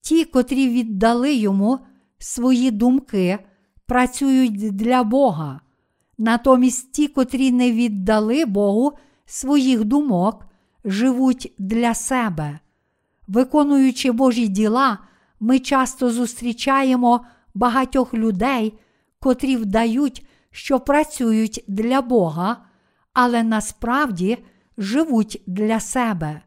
Ті, 0.01 0.25
котрі 0.25 0.69
віддали 0.69 1.35
йому 1.35 1.79
свої 2.19 2.71
думки, 2.71 3.39
працюють 3.87 4.77
для 4.77 5.05
Бога. 5.05 5.61
Натомість 6.19 6.93
ті, 6.93 7.09
котрі 7.09 7.51
не 7.51 7.73
віддали 7.73 8.45
Богу 8.45 8.93
своїх 9.27 9.85
думок, 9.85 10.47
живуть 10.85 11.53
для 11.59 11.95
себе. 11.95 12.59
Виконуючи 13.29 14.13
Божі 14.13 14.49
діла, 14.49 14.99
ми 15.41 15.59
часто 15.59 16.11
зустрічаємо 16.11 17.27
багатьох 17.55 18.15
людей, 18.15 18.79
котрі 19.21 19.57
вдають, 19.57 20.27
що 20.51 20.81
працюють 20.81 21.65
для 21.69 22.03
Бога, 22.03 22.57
але 23.13 23.43
насправді 23.43 24.39
живуть 24.79 25.43
для 25.47 25.81
себе. 25.81 26.41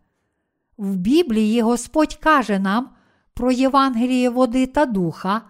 В 0.78 0.95
Біблії 0.95 1.62
Господь 1.62 2.15
каже 2.15 2.60
нам 2.60 2.89
про 3.34 3.52
Євангеліє 3.52 4.30
води 4.30 4.65
та 4.65 4.86
духа, 4.86 5.41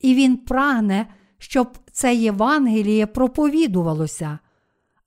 і 0.00 0.14
Він 0.14 0.36
прагне, 0.36 1.06
щоб 1.38 1.78
це 1.92 2.14
Євангеліє 2.14 3.06
проповідувалося. 3.06 4.38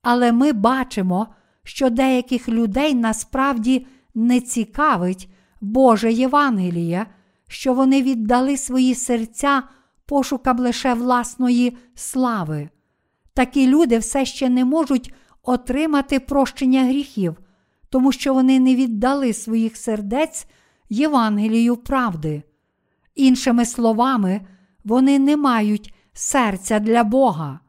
Але 0.02 0.32
ми 0.32 0.52
бачимо, 0.52 1.26
що 1.62 1.90
деяких 1.90 2.48
людей 2.48 2.94
насправді 2.94 3.86
не 4.14 4.40
цікавить 4.40 5.30
Боже 5.60 6.12
Євангеліє, 6.12 7.06
що 7.48 7.74
вони 7.74 8.02
віддали 8.02 8.56
свої 8.56 8.94
серця 8.94 9.62
пошукам 10.06 10.58
лише 10.58 10.94
власної 10.94 11.76
слави. 11.94 12.68
Такі 13.34 13.66
люди 13.66 13.98
все 13.98 14.24
ще 14.24 14.48
не 14.48 14.64
можуть 14.64 15.14
отримати 15.42 16.20
прощення 16.20 16.84
гріхів, 16.84 17.36
тому 17.90 18.12
що 18.12 18.34
вони 18.34 18.60
не 18.60 18.74
віддали 18.74 19.32
своїх 19.32 19.76
сердець 19.76 20.46
Євангелію 20.88 21.76
правди. 21.76 22.42
Іншими 23.14 23.64
словами, 23.64 24.40
вони 24.84 25.18
не 25.18 25.36
мають 25.36 25.94
серця 26.12 26.78
для 26.78 27.04
Бога. 27.04 27.60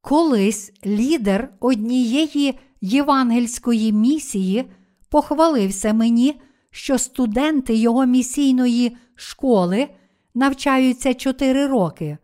Колись 0.00 0.72
лідер 0.86 1.54
однієї 1.60 2.58
євангельської 2.80 3.92
місії 3.92 4.70
похвалився 5.08 5.92
мені, 5.92 6.40
що 6.74 6.98
студенти 6.98 7.74
його 7.74 8.06
місійної 8.06 8.96
школи 9.14 9.88
навчаються 10.34 11.14
4 11.14 11.66
роки. 11.66 12.18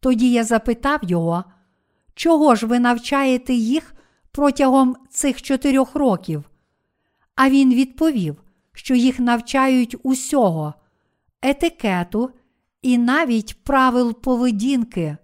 Тоді 0.00 0.32
я 0.32 0.44
запитав 0.44 1.00
його, 1.02 1.44
чого 2.14 2.54
ж 2.54 2.66
ви 2.66 2.80
навчаєте 2.80 3.54
їх 3.54 3.94
протягом 4.30 4.96
цих 5.10 5.42
чотирьох 5.42 5.94
років? 5.94 6.50
А 7.34 7.50
він 7.50 7.74
відповів, 7.74 8.42
що 8.72 8.94
їх 8.94 9.20
навчають 9.20 9.96
усього, 10.02 10.74
етикету 11.42 12.30
і 12.82 12.98
навіть 12.98 13.64
правил 13.64 14.20
поведінки 14.20 15.16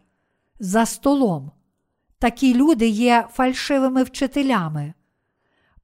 за 0.60 0.86
столом. 0.86 1.50
Такі 2.18 2.54
люди 2.54 2.86
є 2.88 3.28
фальшивими 3.32 4.02
вчителями. 4.02 4.94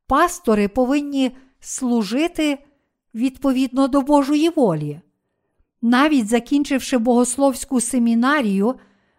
Пастори 0.06 0.68
повинні 0.68 1.36
служити 1.60 2.58
відповідно 3.16 3.88
до 3.88 4.00
Божої 4.02 4.48
волі. 4.48 5.00
Навіть 5.82 6.28
закінчивши 6.28 6.98
богословську 6.98 7.80
семінарію, 7.80 8.74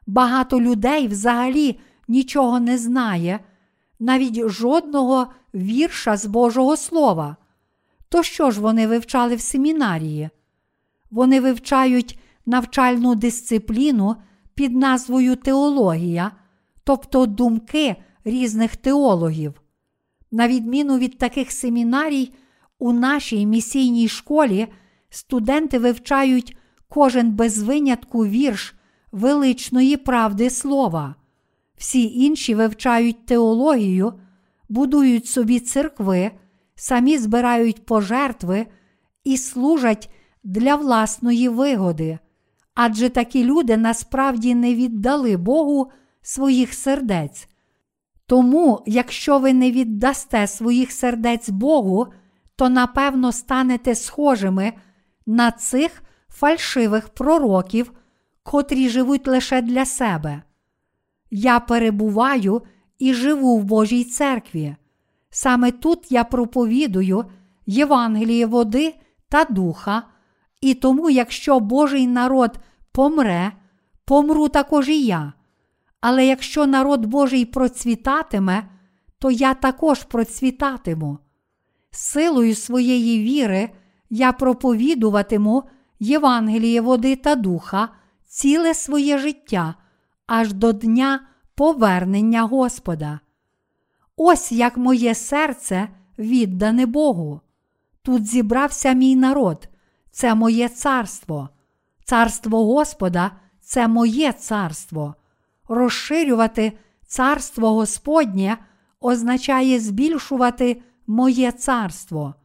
багато 0.07 0.61
людей 0.61 1.07
взагалі 1.07 1.79
нічого 2.07 2.59
не 2.59 2.77
знає, 2.77 3.39
навіть 3.99 4.47
жодного 4.47 5.27
вірша 5.53 6.17
з 6.17 6.25
Божого 6.25 6.77
Слова. 6.77 7.37
То 8.09 8.23
що 8.23 8.51
ж 8.51 8.61
вони 8.61 8.87
вивчали 8.87 9.35
в 9.35 9.41
семінарії? 9.41 10.29
Вони 11.11 11.41
вивчають 11.41 12.19
навчальну 12.45 13.15
дисципліну 13.15 14.15
під 14.55 14.75
назвою 14.75 15.35
теологія, 15.35 16.31
тобто 16.83 17.25
думки 17.25 17.95
різних 18.23 18.75
теологів. 18.75 19.61
На 20.31 20.47
відміну 20.47 20.97
від 20.97 21.17
таких 21.17 21.51
семінарій, 21.51 22.33
у 22.79 22.93
нашій 22.93 23.45
місійній 23.45 24.07
школі 24.07 24.67
студенти 25.09 25.79
вивчають 25.79 26.57
кожен 26.89 27.31
без 27.31 27.63
винятку 27.63 28.25
вірш 28.25 28.75
величної 29.11 29.97
правди 29.97 30.49
слова. 30.49 31.15
Всі 31.77 32.13
інші 32.13 32.55
вивчають 32.55 33.25
теологію, 33.25 34.13
будують 34.69 35.27
собі 35.27 35.59
церкви, 35.59 36.31
самі 36.75 37.17
збирають 37.17 37.85
пожертви 37.85 38.67
і 39.23 39.37
служать 39.37 40.09
для 40.43 40.75
власної 40.75 41.49
вигоди. 41.49 42.19
Адже 42.73 43.09
такі 43.09 43.43
люди 43.43 43.77
насправді 43.77 44.55
не 44.55 44.75
віддали 44.75 45.37
Богу 45.37 45.91
своїх 46.21 46.73
сердець. 46.73 47.47
Тому, 48.25 48.83
якщо 48.85 49.39
ви 49.39 49.53
не 49.53 49.71
віддасте 49.71 50.47
своїх 50.47 50.91
сердець 50.91 51.49
Богу, 51.49 52.07
то 52.57 52.69
напевно 52.69 53.31
станете 53.31 53.95
схожими 53.95 54.73
на 55.25 55.51
цих 55.51 56.03
фальшивих 56.29 57.09
пророків, 57.09 57.91
котрі 58.43 58.89
живуть 58.89 59.27
лише 59.27 59.61
для 59.61 59.85
себе. 59.85 60.41
Я 61.31 61.59
перебуваю 61.59 62.61
і 62.99 63.13
живу 63.13 63.57
в 63.57 63.63
Божій 63.63 64.03
церкві. 64.03 64.75
Саме 65.29 65.71
тут 65.71 66.11
я 66.11 66.23
проповідую 66.23 67.25
Євангеліє 67.65 68.45
води 68.45 68.95
та 69.29 69.43
духа, 69.43 70.03
і 70.61 70.73
тому, 70.73 71.09
якщо 71.09 71.59
Божий 71.59 72.07
народ 72.07 72.59
помре, 72.91 73.51
помру 74.05 74.49
також 74.49 74.89
і 74.89 75.05
я. 75.05 75.33
Але 76.01 76.25
якщо 76.25 76.67
народ 76.67 77.05
Божий 77.05 77.45
процвітатиме, 77.45 78.69
то 79.19 79.31
я 79.31 79.53
також 79.53 80.03
процвітатиму. 80.03 81.17
Силою 81.99 82.55
своєї 82.55 83.23
віри 83.23 83.69
я 84.09 84.31
проповідуватиму 84.31 85.63
Євангеліє 85.99 86.81
води 86.81 87.15
та 87.15 87.35
духа 87.35 87.89
ціле 88.25 88.73
своє 88.73 89.17
життя 89.17 89.75
аж 90.27 90.53
до 90.53 90.73
дня 90.73 91.27
повернення 91.55 92.43
Господа. 92.43 93.19
Ось 94.15 94.51
як 94.51 94.77
моє 94.77 95.15
серце 95.15 95.89
віддане 96.19 96.85
Богу. 96.85 97.41
Тут 98.01 98.25
зібрався 98.25 98.93
мій 98.93 99.15
народ, 99.15 99.69
це 100.11 100.35
моє 100.35 100.69
царство, 100.69 101.49
царство 102.05 102.65
Господа 102.65 103.31
це 103.61 103.87
моє 103.87 104.33
царство. 104.33 105.15
Розширювати 105.67 106.71
царство 107.07 107.73
Господнє 107.73 108.57
означає 108.99 109.79
збільшувати 109.79 110.81
моє 111.07 111.51
царство. 111.51 112.35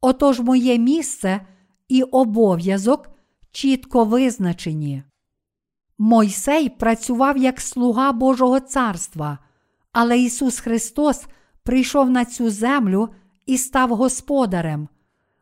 Отож 0.00 0.40
моє 0.40 0.78
місце 0.78 1.40
і 1.88 2.02
обов'язок 2.02 3.10
чітко 3.52 4.04
визначені. 4.04 5.02
Мойсей 5.98 6.68
працював 6.68 7.36
як 7.36 7.60
слуга 7.60 8.12
Божого 8.12 8.60
царства, 8.60 9.38
але 9.92 10.18
Ісус 10.18 10.60
Христос 10.60 11.26
прийшов 11.62 12.10
на 12.10 12.24
цю 12.24 12.50
землю 12.50 13.08
і 13.46 13.58
став 13.58 13.88
господарем. 13.90 14.88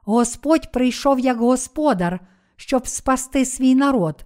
Господь 0.00 0.72
прийшов 0.72 1.20
як 1.20 1.38
господар, 1.38 2.20
щоб 2.56 2.86
спасти 2.86 3.44
свій 3.44 3.74
народ. 3.74 4.24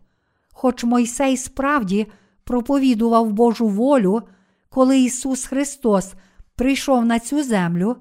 Хоч 0.52 0.84
Мойсей 0.84 1.36
справді 1.36 2.06
проповідував 2.44 3.32
Божу 3.32 3.68
волю, 3.68 4.22
коли 4.68 5.00
Ісус 5.00 5.44
Христос 5.44 6.14
прийшов 6.56 7.04
на 7.04 7.18
цю 7.18 7.42
землю, 7.42 7.96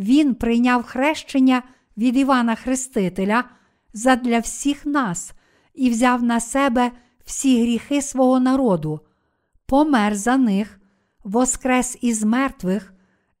Він 0.00 0.34
прийняв 0.34 0.82
хрещення 0.82 1.62
від 1.96 2.16
Івана 2.16 2.54
Хрестителя 2.54 3.44
задля 3.92 4.38
всіх 4.38 4.86
нас 4.86 5.32
і 5.74 5.90
взяв 5.90 6.22
на 6.22 6.40
себе 6.40 6.92
всі 7.24 7.62
гріхи 7.62 8.02
свого 8.02 8.40
народу, 8.40 9.00
помер 9.66 10.14
за 10.14 10.36
них, 10.36 10.80
воскрес 11.24 11.98
із 12.00 12.24
мертвих 12.24 12.94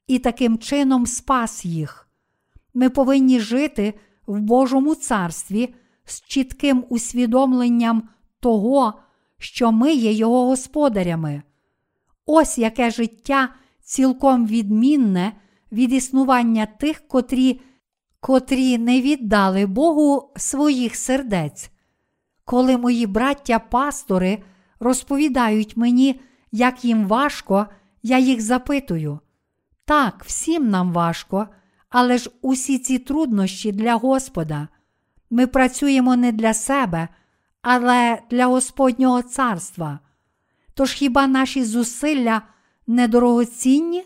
і 0.06 0.18
таким 0.18 0.58
чином 0.58 1.06
спас 1.06 1.64
їх. 1.64 2.08
Ми 2.74 2.90
повинні 2.90 3.40
жити 3.40 3.94
в 4.26 4.40
Божому 4.40 4.94
царстві 4.94 5.74
з 6.04 6.20
чітким 6.20 6.84
усвідомленням 6.88 8.08
того, 8.40 8.94
що 9.38 9.72
ми 9.72 9.92
є 9.92 10.12
Його 10.12 10.46
господарями. 10.46 11.42
Ось 12.26 12.58
яке 12.58 12.90
життя 12.90 13.48
цілком 13.82 14.46
відмінне 14.46 15.32
від 15.72 15.92
існування 15.92 16.66
тих, 16.66 17.08
котрі, 17.08 17.60
котрі 18.20 18.78
не 18.78 19.00
віддали 19.00 19.66
Богу 19.66 20.32
своїх 20.36 20.96
сердець. 20.96 21.70
Коли 22.44 22.76
мої 22.76 23.06
браття-пастори 23.06 24.42
розповідають 24.80 25.76
мені, 25.76 26.20
як 26.52 26.84
їм 26.84 27.06
важко, 27.06 27.66
я 28.02 28.18
їх 28.18 28.40
запитую. 28.40 29.20
Так, 29.84 30.24
всім 30.26 30.70
нам 30.70 30.92
важко, 30.92 31.48
але 31.88 32.18
ж 32.18 32.30
усі 32.42 32.78
ці 32.78 32.98
труднощі 32.98 33.72
для 33.72 33.94
Господа. 33.94 34.68
Ми 35.30 35.46
працюємо 35.46 36.16
не 36.16 36.32
для 36.32 36.54
себе, 36.54 37.08
але 37.62 38.22
для 38.30 38.46
Господнього 38.46 39.22
царства. 39.22 39.98
Тож 40.74 40.92
хіба 40.92 41.26
наші 41.26 41.64
зусилля 41.64 42.42
недорогоцінні? 42.86 44.04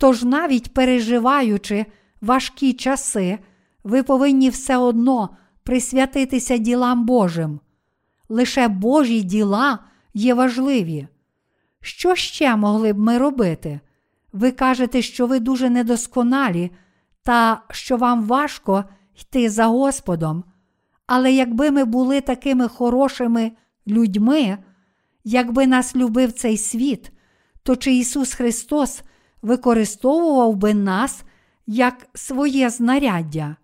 Тож 0.00 0.24
навіть 0.24 0.74
переживаючи 0.74 1.86
важкі 2.20 2.72
часи, 2.72 3.38
ви 3.84 4.02
повинні 4.02 4.50
все 4.50 4.76
одно 4.76 5.36
присвятитися 5.62 6.56
ділам 6.56 7.06
Божим. 7.06 7.60
Лише 8.28 8.68
Божі 8.68 9.22
діла 9.22 9.78
є 10.14 10.34
важливі. 10.34 11.08
Що 11.80 12.14
ще 12.14 12.56
могли 12.56 12.92
б 12.92 12.98
ми 12.98 13.18
робити? 13.18 13.80
Ви 14.32 14.50
кажете, 14.50 15.02
що 15.02 15.26
ви 15.26 15.40
дуже 15.40 15.70
недосконалі 15.70 16.70
та 17.22 17.62
що 17.70 17.96
вам 17.96 18.24
важко 18.24 18.84
йти 19.20 19.50
за 19.50 19.66
Господом. 19.66 20.44
Але 21.06 21.32
якби 21.32 21.70
ми 21.70 21.84
були 21.84 22.20
такими 22.20 22.68
хорошими 22.68 23.52
людьми, 23.86 24.58
якби 25.24 25.66
нас 25.66 25.96
любив 25.96 26.32
цей 26.32 26.56
світ, 26.56 27.12
то 27.62 27.76
чи 27.76 27.94
Ісус 27.94 28.34
Христос 28.34 29.02
використовував 29.42 30.56
би 30.56 30.74
нас 30.74 31.24
як 31.66 32.06
своє 32.14 32.70
знаряддя? 32.70 33.56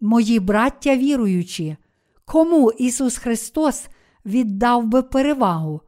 Мої 0.00 0.40
браття 0.40 0.96
віруючі, 0.96 1.76
кому 2.24 2.70
Ісус 2.70 3.18
Христос 3.18 3.86
віддав 4.26 4.86
би 4.86 5.02
перевагу 5.02 5.80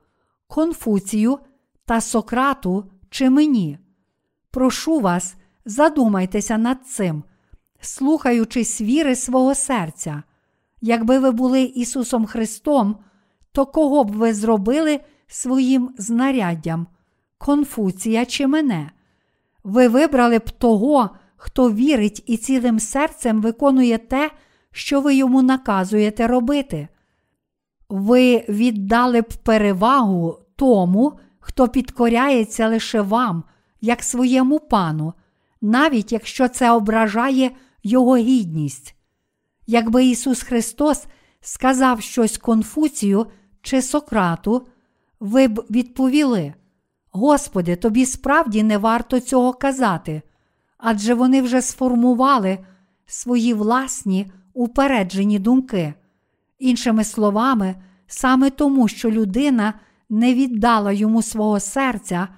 Конфуцію 0.46 1.38
та 1.84 2.00
Сократу 2.00 2.90
чи 3.10 3.30
мені? 3.30 3.78
Прошу 4.50 5.00
вас, 5.00 5.36
задумайтеся 5.64 6.58
над 6.58 6.86
цим, 6.86 7.24
слухаючись 7.80 8.80
віри 8.80 9.16
свого 9.16 9.54
серця. 9.54 10.22
Якби 10.80 11.18
ви 11.18 11.30
були 11.30 11.62
Ісусом 11.62 12.26
Христом, 12.26 12.96
то 13.52 13.66
кого 13.66 14.04
б 14.04 14.10
ви 14.12 14.34
зробили 14.34 15.00
своїм 15.26 15.94
знаряддям, 15.98 16.86
Конфуція 17.38 18.26
чи 18.26 18.46
мене? 18.46 18.90
Ви 19.66 19.88
вибрали 19.88 20.38
б 20.38 20.50
того, 20.50 21.10
хто 21.36 21.72
вірить 21.72 22.22
і 22.26 22.36
цілим 22.36 22.80
серцем 22.80 23.42
виконує 23.42 23.98
те, 23.98 24.30
що 24.72 25.00
ви 25.00 25.14
йому 25.14 25.42
наказуєте 25.42 26.26
робити. 26.26 26.88
Ви 27.88 28.44
віддали 28.48 29.20
б 29.20 29.28
перевагу 29.42 30.38
тому, 30.56 31.18
хто 31.40 31.68
підкоряється 31.68 32.68
лише 32.68 33.00
вам, 33.00 33.44
як 33.80 34.02
своєму 34.02 34.60
пану, 34.60 35.12
навіть 35.60 36.12
якщо 36.12 36.48
це 36.48 36.70
ображає 36.70 37.50
Його 37.82 38.16
гідність. 38.16 38.94
Якби 39.66 40.04
Ісус 40.04 40.42
Христос 40.42 41.06
сказав 41.40 42.00
щось 42.00 42.38
Конфуцію 42.38 43.26
чи 43.62 43.82
Сократу, 43.82 44.66
ви 45.20 45.48
б 45.48 45.64
відповіли: 45.70 46.54
Господи, 47.16 47.76
тобі 47.76 48.06
справді 48.06 48.62
не 48.62 48.78
варто 48.78 49.20
цього 49.20 49.52
казати, 49.52 50.22
адже 50.78 51.14
вони 51.14 51.42
вже 51.42 51.62
сформували 51.62 52.58
свої 53.06 53.54
власні 53.54 54.30
упереджені 54.54 55.38
думки. 55.38 55.94
Іншими 56.58 57.04
словами, 57.04 57.74
саме 58.06 58.50
тому, 58.50 58.88
що 58.88 59.10
людина 59.10 59.74
не 60.10 60.34
віддала 60.34 60.92
йому 60.92 61.22
свого 61.22 61.60
серця, 61.60 62.28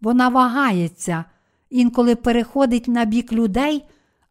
вона 0.00 0.28
вагається, 0.28 1.24
інколи 1.70 2.16
переходить 2.16 2.88
на 2.88 3.04
бік 3.04 3.32
людей, 3.32 3.84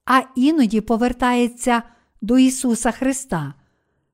а 0.05 0.21
іноді 0.35 0.81
повертається 0.81 1.81
до 2.21 2.37
Ісуса 2.37 2.91
Христа. 2.91 3.53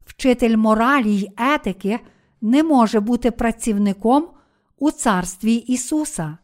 Вчитель 0.06 0.58
моралі 0.58 1.16
й 1.16 1.30
етики 1.38 2.00
не 2.41 2.64
може 2.64 3.00
бути 3.00 3.32
працівником 3.32 4.28
у 4.78 4.92
царстві 4.92 5.54
Ісуса. 5.56 6.38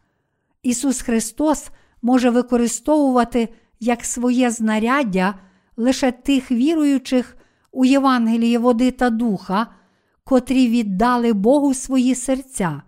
Ісус 0.62 1.02
Христос 1.02 1.68
може 2.02 2.30
використовувати 2.30 3.48
як 3.80 4.04
своє 4.04 4.50
знаряддя 4.50 5.34
лише 5.76 6.12
тих 6.12 6.50
віруючих 6.50 7.36
у 7.72 7.84
Євангелії 7.84 8.58
води 8.58 8.90
та 8.90 9.10
духа, 9.10 9.66
котрі 10.24 10.68
віддали 10.68 11.32
Богу 11.32 11.74
свої 11.74 12.14
серця. 12.14 12.82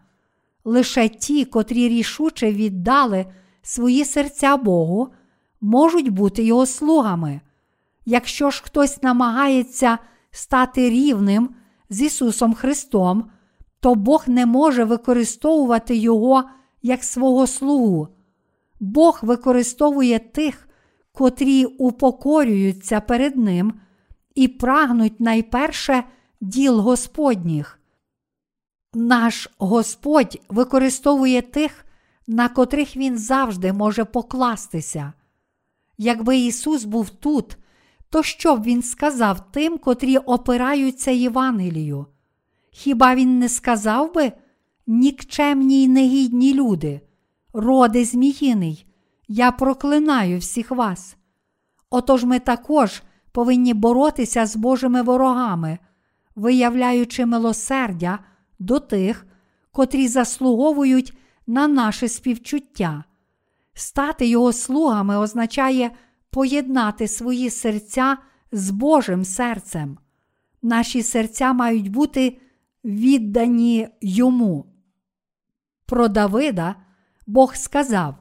Лише 0.64 1.08
ті, 1.08 1.44
котрі 1.44 1.88
рішуче 1.88 2.52
віддали 2.52 3.26
свої 3.62 4.04
серця 4.04 4.56
Богу, 4.56 5.08
можуть 5.60 6.08
бути 6.08 6.44
його 6.44 6.66
слугами. 6.66 7.40
Якщо 8.04 8.50
ж 8.50 8.62
хтось 8.64 9.02
намагається 9.02 9.98
стати 10.30 10.90
рівним 10.90 11.54
з 11.90 12.02
Ісусом 12.02 12.54
Христом, 12.54 13.30
то 13.82 13.94
Бог 13.94 14.24
не 14.26 14.46
може 14.46 14.84
використовувати 14.84 15.96
Його 15.96 16.44
як 16.82 17.04
свого 17.04 17.46
слугу. 17.46 18.08
Бог 18.80 19.18
використовує 19.22 20.18
тих, 20.18 20.68
котрі 21.12 21.64
упокорюються 21.64 23.00
перед 23.00 23.36
Ним 23.36 23.72
і 24.34 24.48
прагнуть 24.48 25.20
найперше 25.20 26.04
діл 26.40 26.78
Господніх. 26.78 27.80
Наш 28.94 29.50
Господь 29.58 30.40
використовує 30.48 31.42
тих, 31.42 31.84
на 32.26 32.48
котрих 32.48 32.96
Він 32.96 33.18
завжди 33.18 33.72
може 33.72 34.04
покластися. 34.04 35.12
Якби 35.98 36.38
Ісус 36.38 36.84
був 36.84 37.10
тут, 37.10 37.56
то 38.10 38.22
що 38.22 38.56
б 38.56 38.62
Він 38.62 38.82
сказав 38.82 39.52
тим, 39.52 39.78
котрі 39.78 40.16
опираються 40.16 41.10
Євангелію? 41.10 42.06
Хіба 42.74 43.14
він 43.14 43.38
не 43.38 43.48
сказав 43.48 44.14
би 44.14 44.32
нікчемні 44.86 45.84
й 45.84 45.88
негідні 45.88 46.54
люди, 46.54 47.00
роди 47.52 48.04
зміїний, 48.04 48.86
я 49.28 49.52
проклинаю 49.52 50.38
всіх 50.38 50.70
вас. 50.70 51.16
Отож 51.90 52.24
ми 52.24 52.38
також 52.38 53.02
повинні 53.32 53.74
боротися 53.74 54.46
з 54.46 54.56
Божими 54.56 55.02
ворогами, 55.02 55.78
виявляючи 56.36 57.26
милосердя 57.26 58.18
до 58.58 58.78
тих, 58.78 59.26
котрі 59.72 60.08
заслуговують 60.08 61.16
на 61.46 61.68
наше 61.68 62.08
співчуття. 62.08 63.04
Стати 63.74 64.26
його 64.26 64.52
слугами 64.52 65.16
означає 65.16 65.90
поєднати 66.30 67.08
свої 67.08 67.50
серця 67.50 68.16
з 68.52 68.70
Божим 68.70 69.24
серцем. 69.24 69.98
Наші 70.62 71.02
серця 71.02 71.52
мають 71.52 71.90
бути 71.90 72.38
віддані 72.84 73.88
йому. 74.00 74.66
Про 75.86 76.08
Давида 76.08 76.74
Бог 77.26 77.56
сказав: 77.56 78.14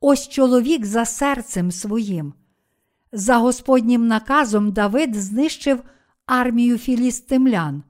Ось 0.00 0.28
чоловік 0.28 0.86
за 0.86 1.04
серцем 1.04 1.70
своїм. 1.70 2.34
За 3.12 3.36
Господнім 3.36 4.06
наказом 4.06 4.72
Давид 4.72 5.14
знищив 5.14 5.82
армію 6.26 6.78
філістимлян. 6.78 7.82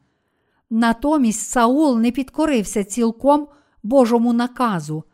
Натомість 0.70 1.50
Саул 1.50 1.98
не 1.98 2.10
підкорився 2.10 2.84
цілком 2.84 3.48
Божому 3.82 4.32
наказу, 4.32 5.04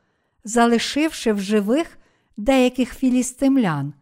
залишивши 0.45 1.33
в 1.33 1.41
живих 1.41 1.99
деяких 2.37 2.95
філістимлян, 2.95 3.95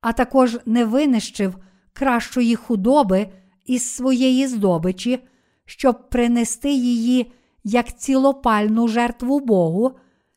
а 0.00 0.12
також 0.12 0.58
не 0.66 0.84
винищив 0.84 1.56
кращої 1.92 2.56
худоби 2.56 3.28
із 3.66 3.94
своєї 3.94 4.46
здобичі, 4.46 5.18
щоб 5.66 6.10
принести 6.10 6.70
її 6.70 7.32
як 7.64 7.98
цілопальну 7.98 8.88
жертву 8.88 9.40
Богу, 9.40 9.92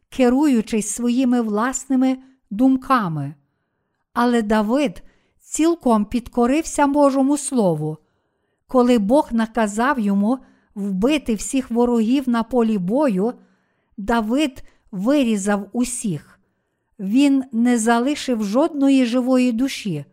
керуючись 0.09 0.89
своїми 0.89 1.41
власними 1.41 2.17
думками. 2.49 3.35
Але 4.13 4.41
Давид 4.41 5.03
цілком 5.39 6.05
підкорився 6.05 6.87
Божому 6.87 7.37
Слову. 7.37 7.97
Коли 8.67 8.99
Бог 8.99 9.29
наказав 9.31 9.99
йому 9.99 10.39
вбити 10.75 11.35
всіх 11.35 11.71
ворогів 11.71 12.29
на 12.29 12.43
полі 12.43 12.77
бою, 12.77 13.33
Давид 13.97 14.63
вирізав 14.91 15.69
усіх. 15.73 16.39
Він 16.99 17.43
не 17.51 17.77
залишив 17.77 18.43
жодної 18.43 19.05
живої 19.05 19.51
душі. 19.51 20.05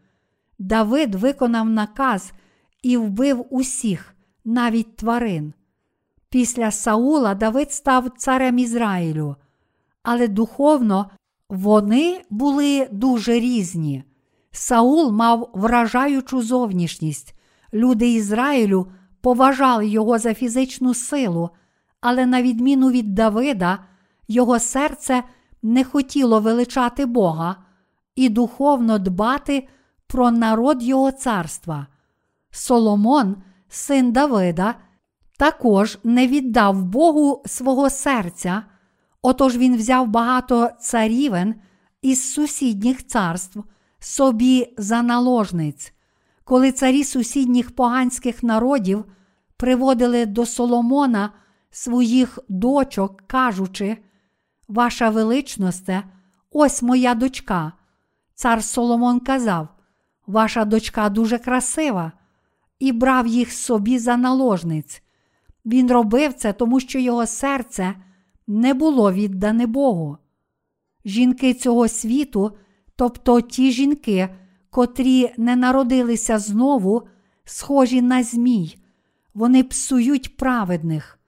Давид 0.58 1.14
виконав 1.14 1.68
наказ 1.68 2.32
і 2.82 2.96
вбив 2.96 3.46
усіх, 3.50 4.15
навіть 4.46 4.96
тварин. 4.96 5.52
Після 6.28 6.70
Саула 6.70 7.34
Давид 7.34 7.72
став 7.72 8.10
царем 8.16 8.58
Ізраїлю, 8.58 9.36
але 10.02 10.28
духовно 10.28 11.10
вони 11.48 12.22
були 12.30 12.88
дуже 12.90 13.32
різні. 13.32 14.04
Саул 14.50 15.12
мав 15.12 15.50
вражаючу 15.54 16.42
зовнішність. 16.42 17.34
Люди 17.74 18.12
Ізраїлю 18.12 18.86
поважали 19.20 19.86
його 19.86 20.18
за 20.18 20.34
фізичну 20.34 20.94
силу, 20.94 21.50
але, 22.00 22.26
на 22.26 22.42
відміну 22.42 22.90
від 22.90 23.14
Давида, 23.14 23.78
його 24.28 24.58
серце 24.58 25.22
не 25.62 25.84
хотіло 25.84 26.40
величати 26.40 27.06
Бога 27.06 27.56
і 28.16 28.28
духовно 28.28 28.98
дбати 28.98 29.68
про 30.06 30.30
народ 30.30 30.82
Його 30.82 31.12
царства. 31.12 31.86
Соломон, 32.50 33.36
син 33.68 34.12
Давида, 34.12 34.74
також 35.38 35.98
не 36.04 36.26
віддав 36.26 36.84
Богу 36.84 37.42
свого 37.46 37.90
серця, 37.90 38.62
отож 39.22 39.56
він 39.56 39.76
взяв 39.76 40.08
багато 40.08 40.70
царівен 40.80 41.54
із 42.02 42.32
сусідніх 42.32 43.06
царств 43.06 43.64
собі 43.98 44.74
за 44.78 45.02
наложниць, 45.02 45.92
коли 46.44 46.72
царі 46.72 47.04
сусідніх 47.04 47.74
поганських 47.74 48.42
народів 48.42 49.04
приводили 49.56 50.26
до 50.26 50.46
Соломона 50.46 51.32
своїх 51.70 52.38
дочок, 52.48 53.22
кажучи, 53.26 53.98
Ваша 54.68 55.10
величносте, 55.10 56.02
ось 56.50 56.82
моя 56.82 57.14
дочка. 57.14 57.72
Цар 58.34 58.64
Соломон 58.64 59.20
казав, 59.20 59.68
Ваша 60.26 60.64
дочка 60.64 61.08
дуже 61.08 61.38
красива, 61.38 62.12
і 62.78 62.92
брав 62.92 63.26
їх 63.26 63.52
собі 63.52 63.98
за 63.98 64.16
наложниць. 64.16 65.02
Він 65.64 65.90
робив 65.90 66.34
це, 66.34 66.52
тому 66.52 66.80
що 66.80 66.98
його 66.98 67.26
серце 67.26 67.94
не 68.46 68.74
було 68.74 69.12
віддане 69.12 69.66
Богу. 69.66 70.18
Жінки 71.04 71.54
цього 71.54 71.88
світу, 71.88 72.56
тобто 72.96 73.40
ті 73.40 73.70
жінки, 73.70 74.28
котрі 74.70 75.32
не 75.36 75.56
народилися 75.56 76.38
знову, 76.38 77.02
схожі 77.44 78.02
на 78.02 78.22
змій, 78.22 78.76
вони 79.34 79.64
псують 79.64 80.36
праведних. 80.36 81.18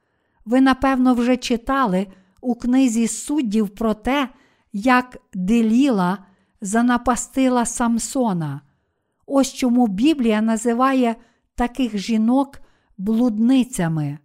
Ви, 0.45 0.61
напевно, 0.61 1.15
вже 1.15 1.37
читали 1.37 2.07
у 2.41 2.55
книзі 2.55 3.09
суддів 3.09 3.69
про 3.69 3.95
те, 3.95 4.29
як 4.73 5.19
Деліла 5.35 6.19
занапастила 6.61 7.65
Самсона. 7.65 8.61
Ось 9.27 9.55
чому 9.55 9.87
Біблія 9.87 10.43
називає 10.43 11.17
таких 11.59 11.99
жінок 11.99 12.61
блудницями. 12.99 14.19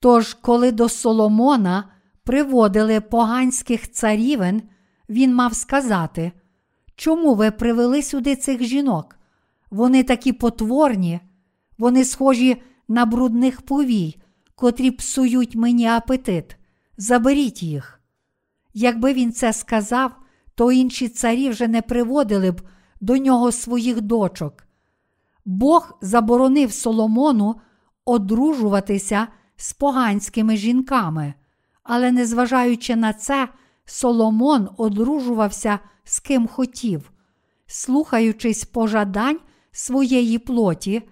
Тож, 0.00 0.34
коли 0.34 0.72
до 0.72 0.88
Соломона 0.88 1.90
приводили 2.24 3.00
поганських 3.00 3.92
царівен, 3.92 4.62
він 5.08 5.34
мав 5.34 5.54
сказати, 5.54 6.32
чому 6.96 7.34
ви 7.34 7.50
привели 7.50 8.02
сюди 8.02 8.36
цих 8.36 8.62
жінок? 8.62 9.18
Вони 9.70 10.02
такі 10.02 10.32
потворні, 10.32 11.20
вони 11.78 12.04
схожі 12.04 12.62
на 12.88 13.06
брудних 13.06 13.62
повій, 13.62 14.16
котрі 14.54 14.90
псують 14.90 15.54
мені 15.54 15.86
апетит. 15.86 16.56
Заберіть 16.96 17.62
їх. 17.62 18.00
Якби 18.74 19.12
він 19.12 19.32
це 19.32 19.52
сказав, 19.52 20.12
то 20.54 20.72
інші 20.72 21.08
царі 21.08 21.48
вже 21.48 21.68
не 21.68 21.82
приводили 21.82 22.50
б 22.50 22.62
до 23.00 23.16
нього 23.16 23.52
своїх 23.52 24.00
дочок. 24.00 24.65
Бог 25.46 25.98
заборонив 26.00 26.72
Соломону 26.72 27.56
одружуватися 28.04 29.26
з 29.56 29.72
поганськими 29.72 30.56
жінками, 30.56 31.34
але, 31.82 32.12
незважаючи 32.12 32.96
на 32.96 33.12
це, 33.12 33.48
Соломон 33.84 34.68
одружувався 34.76 35.78
з 36.04 36.20
ким 36.20 36.46
хотів, 36.46 37.12
слухаючись 37.66 38.64
пожадань 38.64 39.38
своєї 39.72 40.38
плоті, 40.38 41.02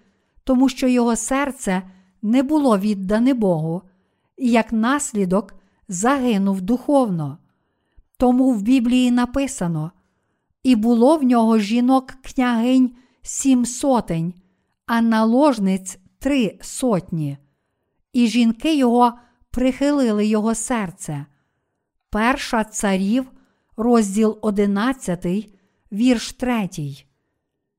тому 0.44 0.68
що 0.68 0.88
його 0.88 1.16
серце 1.16 1.82
не 2.22 2.42
було 2.42 2.78
віддане 2.78 3.34
Богу, 3.34 3.82
і 4.36 4.50
як 4.50 4.72
наслідок 4.72 5.54
загинув 5.88 6.60
духовно. 6.60 7.38
Тому 8.16 8.52
в 8.52 8.62
Біблії 8.62 9.10
написано: 9.10 9.90
і 10.62 10.76
було 10.76 11.16
в 11.16 11.22
нього 11.22 11.58
жінок 11.58 12.06
княгинь 12.06 12.96
сім 13.26 13.66
сотень, 13.66 14.34
а 14.86 15.00
наложниць 15.00 15.98
три 16.18 16.58
сотні, 16.62 17.38
і 18.12 18.26
жінки 18.26 18.76
його 18.76 19.12
прихилили 19.50 20.26
його 20.26 20.54
серце. 20.54 21.26
Перша 22.10 22.64
царів, 22.64 23.30
розділ 23.76 24.38
11, 24.42 25.26
вірш 25.92 26.32
3. 26.32 26.68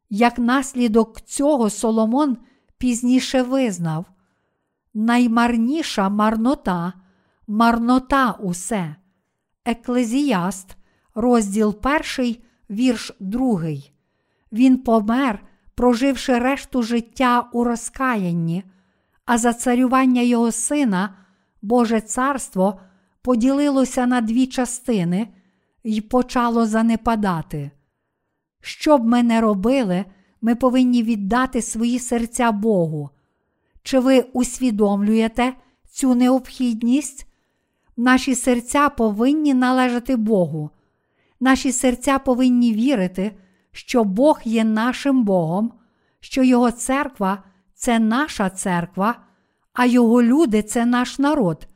Як 0.09 0.37
наслідок 0.37 1.21
цього 1.21 1.69
Соломон 1.69 2.37
пізніше 2.77 3.41
визнав, 3.41 4.05
наймарніша 4.93 6.09
марнота, 6.09 6.93
марнота 7.47 8.31
усе. 8.31 8.95
Еклезіаст, 9.65 10.77
розділ 11.15 11.75
1, 12.17 12.35
вірш 12.69 13.11
2. 13.19 13.94
Він 14.55 14.77
помер, 14.77 15.43
проживши 15.75 16.39
решту 16.39 16.83
життя 16.83 17.49
у 17.53 17.63
розкаянні, 17.63 18.63
а 19.25 19.37
за 19.37 19.53
царювання 19.53 20.21
його 20.21 20.51
сина, 20.51 21.17
Боже 21.61 22.01
царство 22.01 22.79
поділилося 23.21 24.05
на 24.05 24.21
дві 24.21 24.47
частини 24.47 25.27
і 25.83 26.01
почало 26.01 26.65
занепадати. 26.65 27.71
Що 28.61 28.97
б 28.97 29.05
ми 29.05 29.23
не 29.23 29.41
робили, 29.41 30.05
ми 30.41 30.55
повинні 30.55 31.03
віддати 31.03 31.61
свої 31.61 31.99
серця 31.99 32.51
Богу. 32.51 33.09
Чи 33.83 33.99
ви 33.99 34.21
усвідомлюєте 34.21 35.53
цю 35.89 36.15
необхідність? 36.15 37.27
Наші 37.97 38.35
серця 38.35 38.89
повинні 38.89 39.53
належати 39.53 40.15
Богу. 40.15 40.69
Наші 41.39 41.71
серця 41.71 42.19
повинні 42.19 42.73
вірити, 42.73 43.31
що 43.75 44.03
Бог 44.03 44.41
є 44.43 44.63
нашим 44.63 45.23
Богом, 45.23 45.73
що 46.19 46.43
Його 46.43 46.71
церква 46.71 47.43
це 47.73 47.99
наша 47.99 48.49
церква, 48.49 49.15
а 49.73 49.85
Його 49.85 50.23
люди 50.23 50.63
це 50.63 50.85
наш 50.85 51.19
народ. 51.19 51.67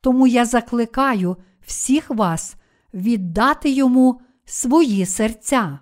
Тому 0.00 0.26
я 0.26 0.44
закликаю 0.44 1.36
всіх 1.66 2.10
вас 2.10 2.56
віддати 2.94 3.70
йому 3.70 4.20
свої 4.44 5.06
серця. 5.06 5.78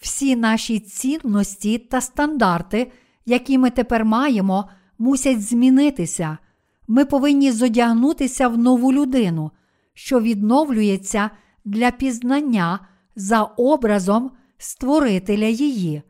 Всі 0.00 0.36
наші 0.36 0.80
цінності 0.80 1.78
та 1.78 2.00
стандарти, 2.00 2.92
які 3.26 3.58
ми 3.58 3.70
тепер 3.70 4.04
маємо, 4.04 4.68
мусять 4.98 5.42
змінитися. 5.42 6.38
Ми 6.88 7.04
повинні 7.04 7.52
зодягнутися 7.52 8.48
в 8.48 8.58
нову 8.58 8.92
людину, 8.92 9.50
що 9.94 10.20
відновлюється 10.20 11.30
для 11.64 11.90
пізнання 11.90 12.80
за 13.16 13.42
образом 13.42 14.30
Створителя 14.58 15.46
її. 15.46 16.02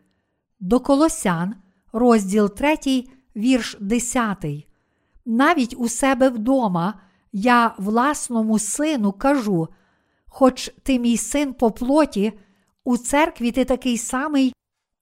До 0.61 0.81
Колосян, 0.81 1.55
розділ 1.93 2.55
3, 2.55 3.05
вірш 3.37 3.77
10. 3.81 4.45
Навіть 5.25 5.75
у 5.79 5.89
себе 5.89 6.29
вдома 6.29 7.01
я 7.33 7.75
власному 7.79 8.59
сину 8.59 9.13
кажу: 9.13 9.69
хоч 10.27 10.71
ти 10.83 10.99
мій 10.99 11.17
син 11.17 11.55
по 11.55 11.71
плоті, 11.71 12.33
у 12.85 12.97
церкві 12.97 13.53
ти 13.53 13.65
такий 13.65 13.99
самий, 13.99 14.53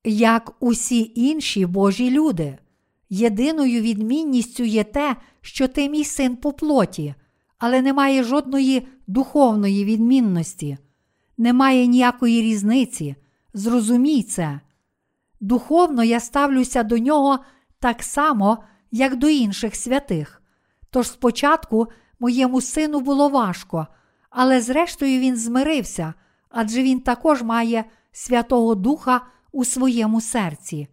як 0.05 0.53
усі 0.61 1.13
інші 1.15 1.67
Божі 1.67 2.11
люди. 2.11 2.59
Єдиною 3.11 3.83
відмінністю 3.83 4.63
є 4.63 4.85
те, 4.85 5.17
що 5.41 5.69
ти 5.69 5.89
мій 5.89 6.05
син 6.05 6.37
по 6.37 6.53
плоті, 6.53 7.15
але 7.59 7.83
немає 7.83 8.23
жодної 8.23 8.87
духовної 9.07 9.85
відмінності, 9.85 10.79
немає 11.37 11.87
ніякої 11.87 12.43
різниці. 12.43 13.17
Зрозумій 13.55 14.23
це. 14.23 14.61
Духовно 15.41 16.05
я 16.05 16.21
ставлюся 16.21 16.83
до 16.83 16.99
нього 16.99 17.39
так 17.79 18.03
само, 18.03 18.65
як 18.91 19.17
до 19.17 19.29
інших 19.29 19.77
святих. 19.77 20.43
Тож 20.91 21.09
спочатку 21.09 21.87
моєму 22.21 22.61
сину 22.61 23.01
було 23.01 23.29
важко, 23.29 23.87
але 24.31 24.61
зрештою 24.61 25.21
він 25.21 25.37
змирився, 25.37 26.15
адже 26.49 26.83
він 26.83 27.01
також 27.01 27.43
має 27.43 27.85
Святого 28.13 28.75
Духа 28.75 29.21
у 29.53 29.65
своєму 29.65 30.21
серці. 30.21 30.89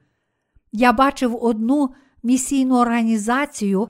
Я 0.72 0.94
бачив 0.94 1.44
одну 1.44 1.90
місійну 2.24 2.78
організацію, 2.78 3.88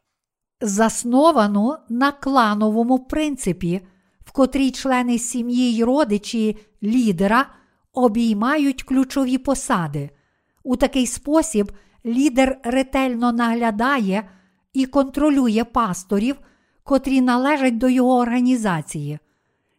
засновану 0.62 1.78
на 1.90 2.12
клановому 2.12 3.00
принципі, 3.00 3.82
в 4.26 4.32
котрій 4.32 4.72
члени 4.72 5.20
сім'ї 5.20 5.76
й 5.76 5.84
родичі 5.84 6.58
лідера 6.84 7.46
обіймають 7.94 8.84
ключові 8.84 9.38
посади. 9.38 10.10
У 10.64 10.76
такий 10.76 11.08
спосіб 11.08 11.72
лідер 12.06 12.60
ретельно 12.64 13.32
наглядає 13.32 14.30
і 14.74 14.86
контролює 14.86 15.64
пасторів, 15.64 16.36
котрі 16.84 17.22
належать 17.22 17.78
до 17.78 17.90
його 17.90 18.18
організації. 18.18 19.20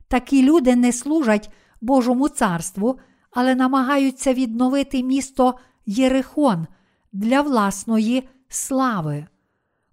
Такі 0.08 0.42
люди 0.42 0.76
не 0.76 0.92
служать 0.92 1.50
Божому 1.80 2.28
царству, 2.28 2.98
але 3.30 3.54
намагаються 3.54 4.34
відновити 4.34 5.02
місто 5.02 5.54
Єрихон 5.86 6.66
для 7.12 7.40
власної 7.40 8.28
слави. 8.48 9.26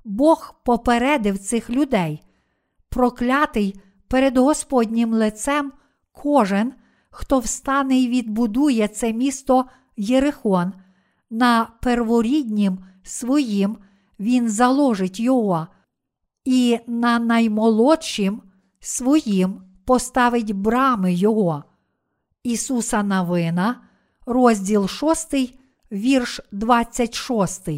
Бог 0.05 0.55
попередив 0.65 1.37
цих 1.37 1.69
людей, 1.69 2.23
проклятий 2.89 3.81
перед 4.07 4.37
Господнім 4.37 5.13
лицем 5.13 5.71
кожен, 6.11 6.73
хто 7.09 7.39
встане 7.39 7.99
і 7.99 8.07
відбудує 8.07 8.87
це 8.87 9.13
місто 9.13 9.65
Єрихон, 9.97 10.73
на 11.29 11.67
перворіднім 11.81 12.79
своїм 13.03 13.77
він 14.19 14.49
заложить 14.49 15.19
його, 15.19 15.67
і 16.45 16.79
на 16.87 17.19
наймолодшім 17.19 18.41
своїм 18.79 19.61
поставить 19.85 20.51
брами 20.51 21.13
Його. 21.13 21.63
Ісуса 22.43 23.03
Навина, 23.03 23.81
розділ 24.25 24.87
6, 24.87 25.35
вірш 25.91 26.41
26. 26.51 27.69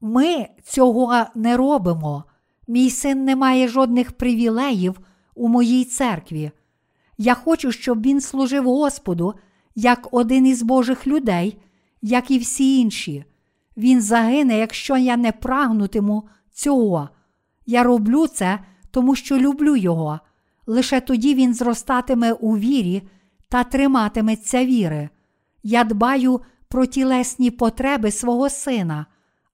Ми 0.00 0.48
цього 0.64 1.24
не 1.34 1.56
робимо. 1.56 2.24
Мій 2.68 2.90
син 2.90 3.24
не 3.24 3.36
має 3.36 3.68
жодних 3.68 4.12
привілеїв 4.12 5.00
у 5.34 5.48
моїй 5.48 5.84
церкві. 5.84 6.50
Я 7.18 7.34
хочу, 7.34 7.72
щоб 7.72 8.02
він 8.02 8.20
служив 8.20 8.64
Господу 8.64 9.34
як 9.74 10.08
один 10.10 10.46
із 10.46 10.62
Божих 10.62 11.06
людей, 11.06 11.58
як 12.02 12.30
і 12.30 12.38
всі 12.38 12.80
інші. 12.80 13.24
Він 13.76 14.02
загине, 14.02 14.58
якщо 14.58 14.96
я 14.96 15.16
не 15.16 15.32
прагнутиму 15.32 16.28
цього. 16.52 17.08
Я 17.66 17.82
роблю 17.82 18.26
це, 18.26 18.58
тому 18.90 19.14
що 19.14 19.38
люблю 19.38 19.76
його. 19.76 20.20
Лише 20.66 21.00
тоді 21.00 21.34
він 21.34 21.54
зростатиме 21.54 22.32
у 22.32 22.58
вірі 22.58 23.02
та 23.48 23.64
триматиметься 23.64 24.64
віри. 24.64 25.08
Я 25.62 25.84
дбаю 25.84 26.40
про 26.68 26.86
тілесні 26.86 27.50
потреби 27.50 28.10
свого 28.10 28.50
сина, 28.50 29.06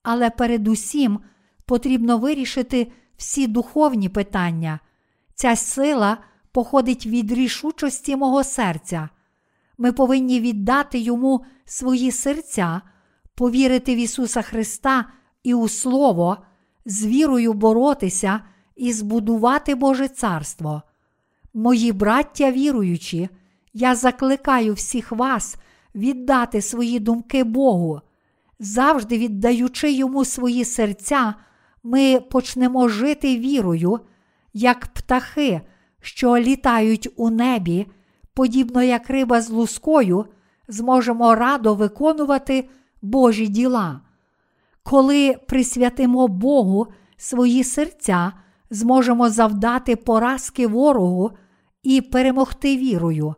але 0.02 0.30
передусім 0.30 1.20
потрібно 1.66 2.18
вирішити 2.18 2.92
всі 3.16 3.46
духовні 3.46 4.08
питання. 4.08 4.80
Ця 5.34 5.56
сила 5.56 6.18
походить 6.52 7.06
від 7.06 7.32
рішучості 7.32 8.16
мого 8.16 8.44
серця. 8.44 9.08
Ми 9.78 9.92
повинні 9.92 10.40
віддати 10.40 10.98
йому 10.98 11.44
свої 11.64 12.10
серця, 12.12 12.80
повірити 13.34 13.94
в 13.94 13.98
Ісуса 13.98 14.42
Христа 14.42 15.04
і 15.42 15.54
у 15.54 15.68
Слово, 15.68 16.36
з 16.84 17.06
вірою 17.06 17.52
боротися 17.52 18.40
і 18.76 18.92
збудувати 18.92 19.74
Боже 19.74 20.08
Царство. 20.08 20.82
Мої 21.54 21.92
браття 21.92 22.52
віруючі, 22.52 23.28
я 23.74 23.94
закликаю 23.94 24.74
всіх 24.74 25.12
вас 25.12 25.56
віддати 25.94 26.62
свої 26.62 27.00
думки 27.00 27.44
Богу. 27.44 28.00
Завжди 28.58 29.18
віддаючи 29.18 29.92
йому 29.92 30.24
свої 30.24 30.64
серця, 30.64 31.34
ми 31.82 32.20
почнемо 32.20 32.88
жити 32.88 33.38
вірою, 33.38 34.00
як 34.52 34.86
птахи, 34.86 35.60
що 36.00 36.38
літають 36.38 37.08
у 37.16 37.30
небі, 37.30 37.86
подібно 38.34 38.82
як 38.82 39.10
риба 39.10 39.40
з 39.40 39.50
лускою, 39.50 40.26
зможемо 40.68 41.34
радо 41.34 41.74
виконувати 41.74 42.68
Божі 43.02 43.48
діла. 43.48 44.00
Коли 44.82 45.34
присвятимо 45.48 46.28
Богу 46.28 46.86
свої 47.16 47.64
серця, 47.64 48.32
зможемо 48.70 49.30
завдати 49.30 49.96
поразки 49.96 50.66
ворогу 50.66 51.30
і 51.82 52.00
перемогти 52.00 52.76
вірою. 52.76 53.34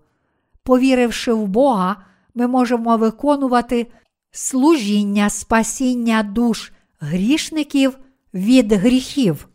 Повіривши 0.62 1.32
в 1.32 1.46
Бога, 1.46 1.96
ми 2.34 2.46
можемо 2.46 2.96
виконувати 2.96 3.86
служіння 4.30 5.30
спасіння 5.30 6.22
душ 6.22 6.72
грішників 7.00 7.98
від 8.34 8.72
гріхів. 8.72 9.48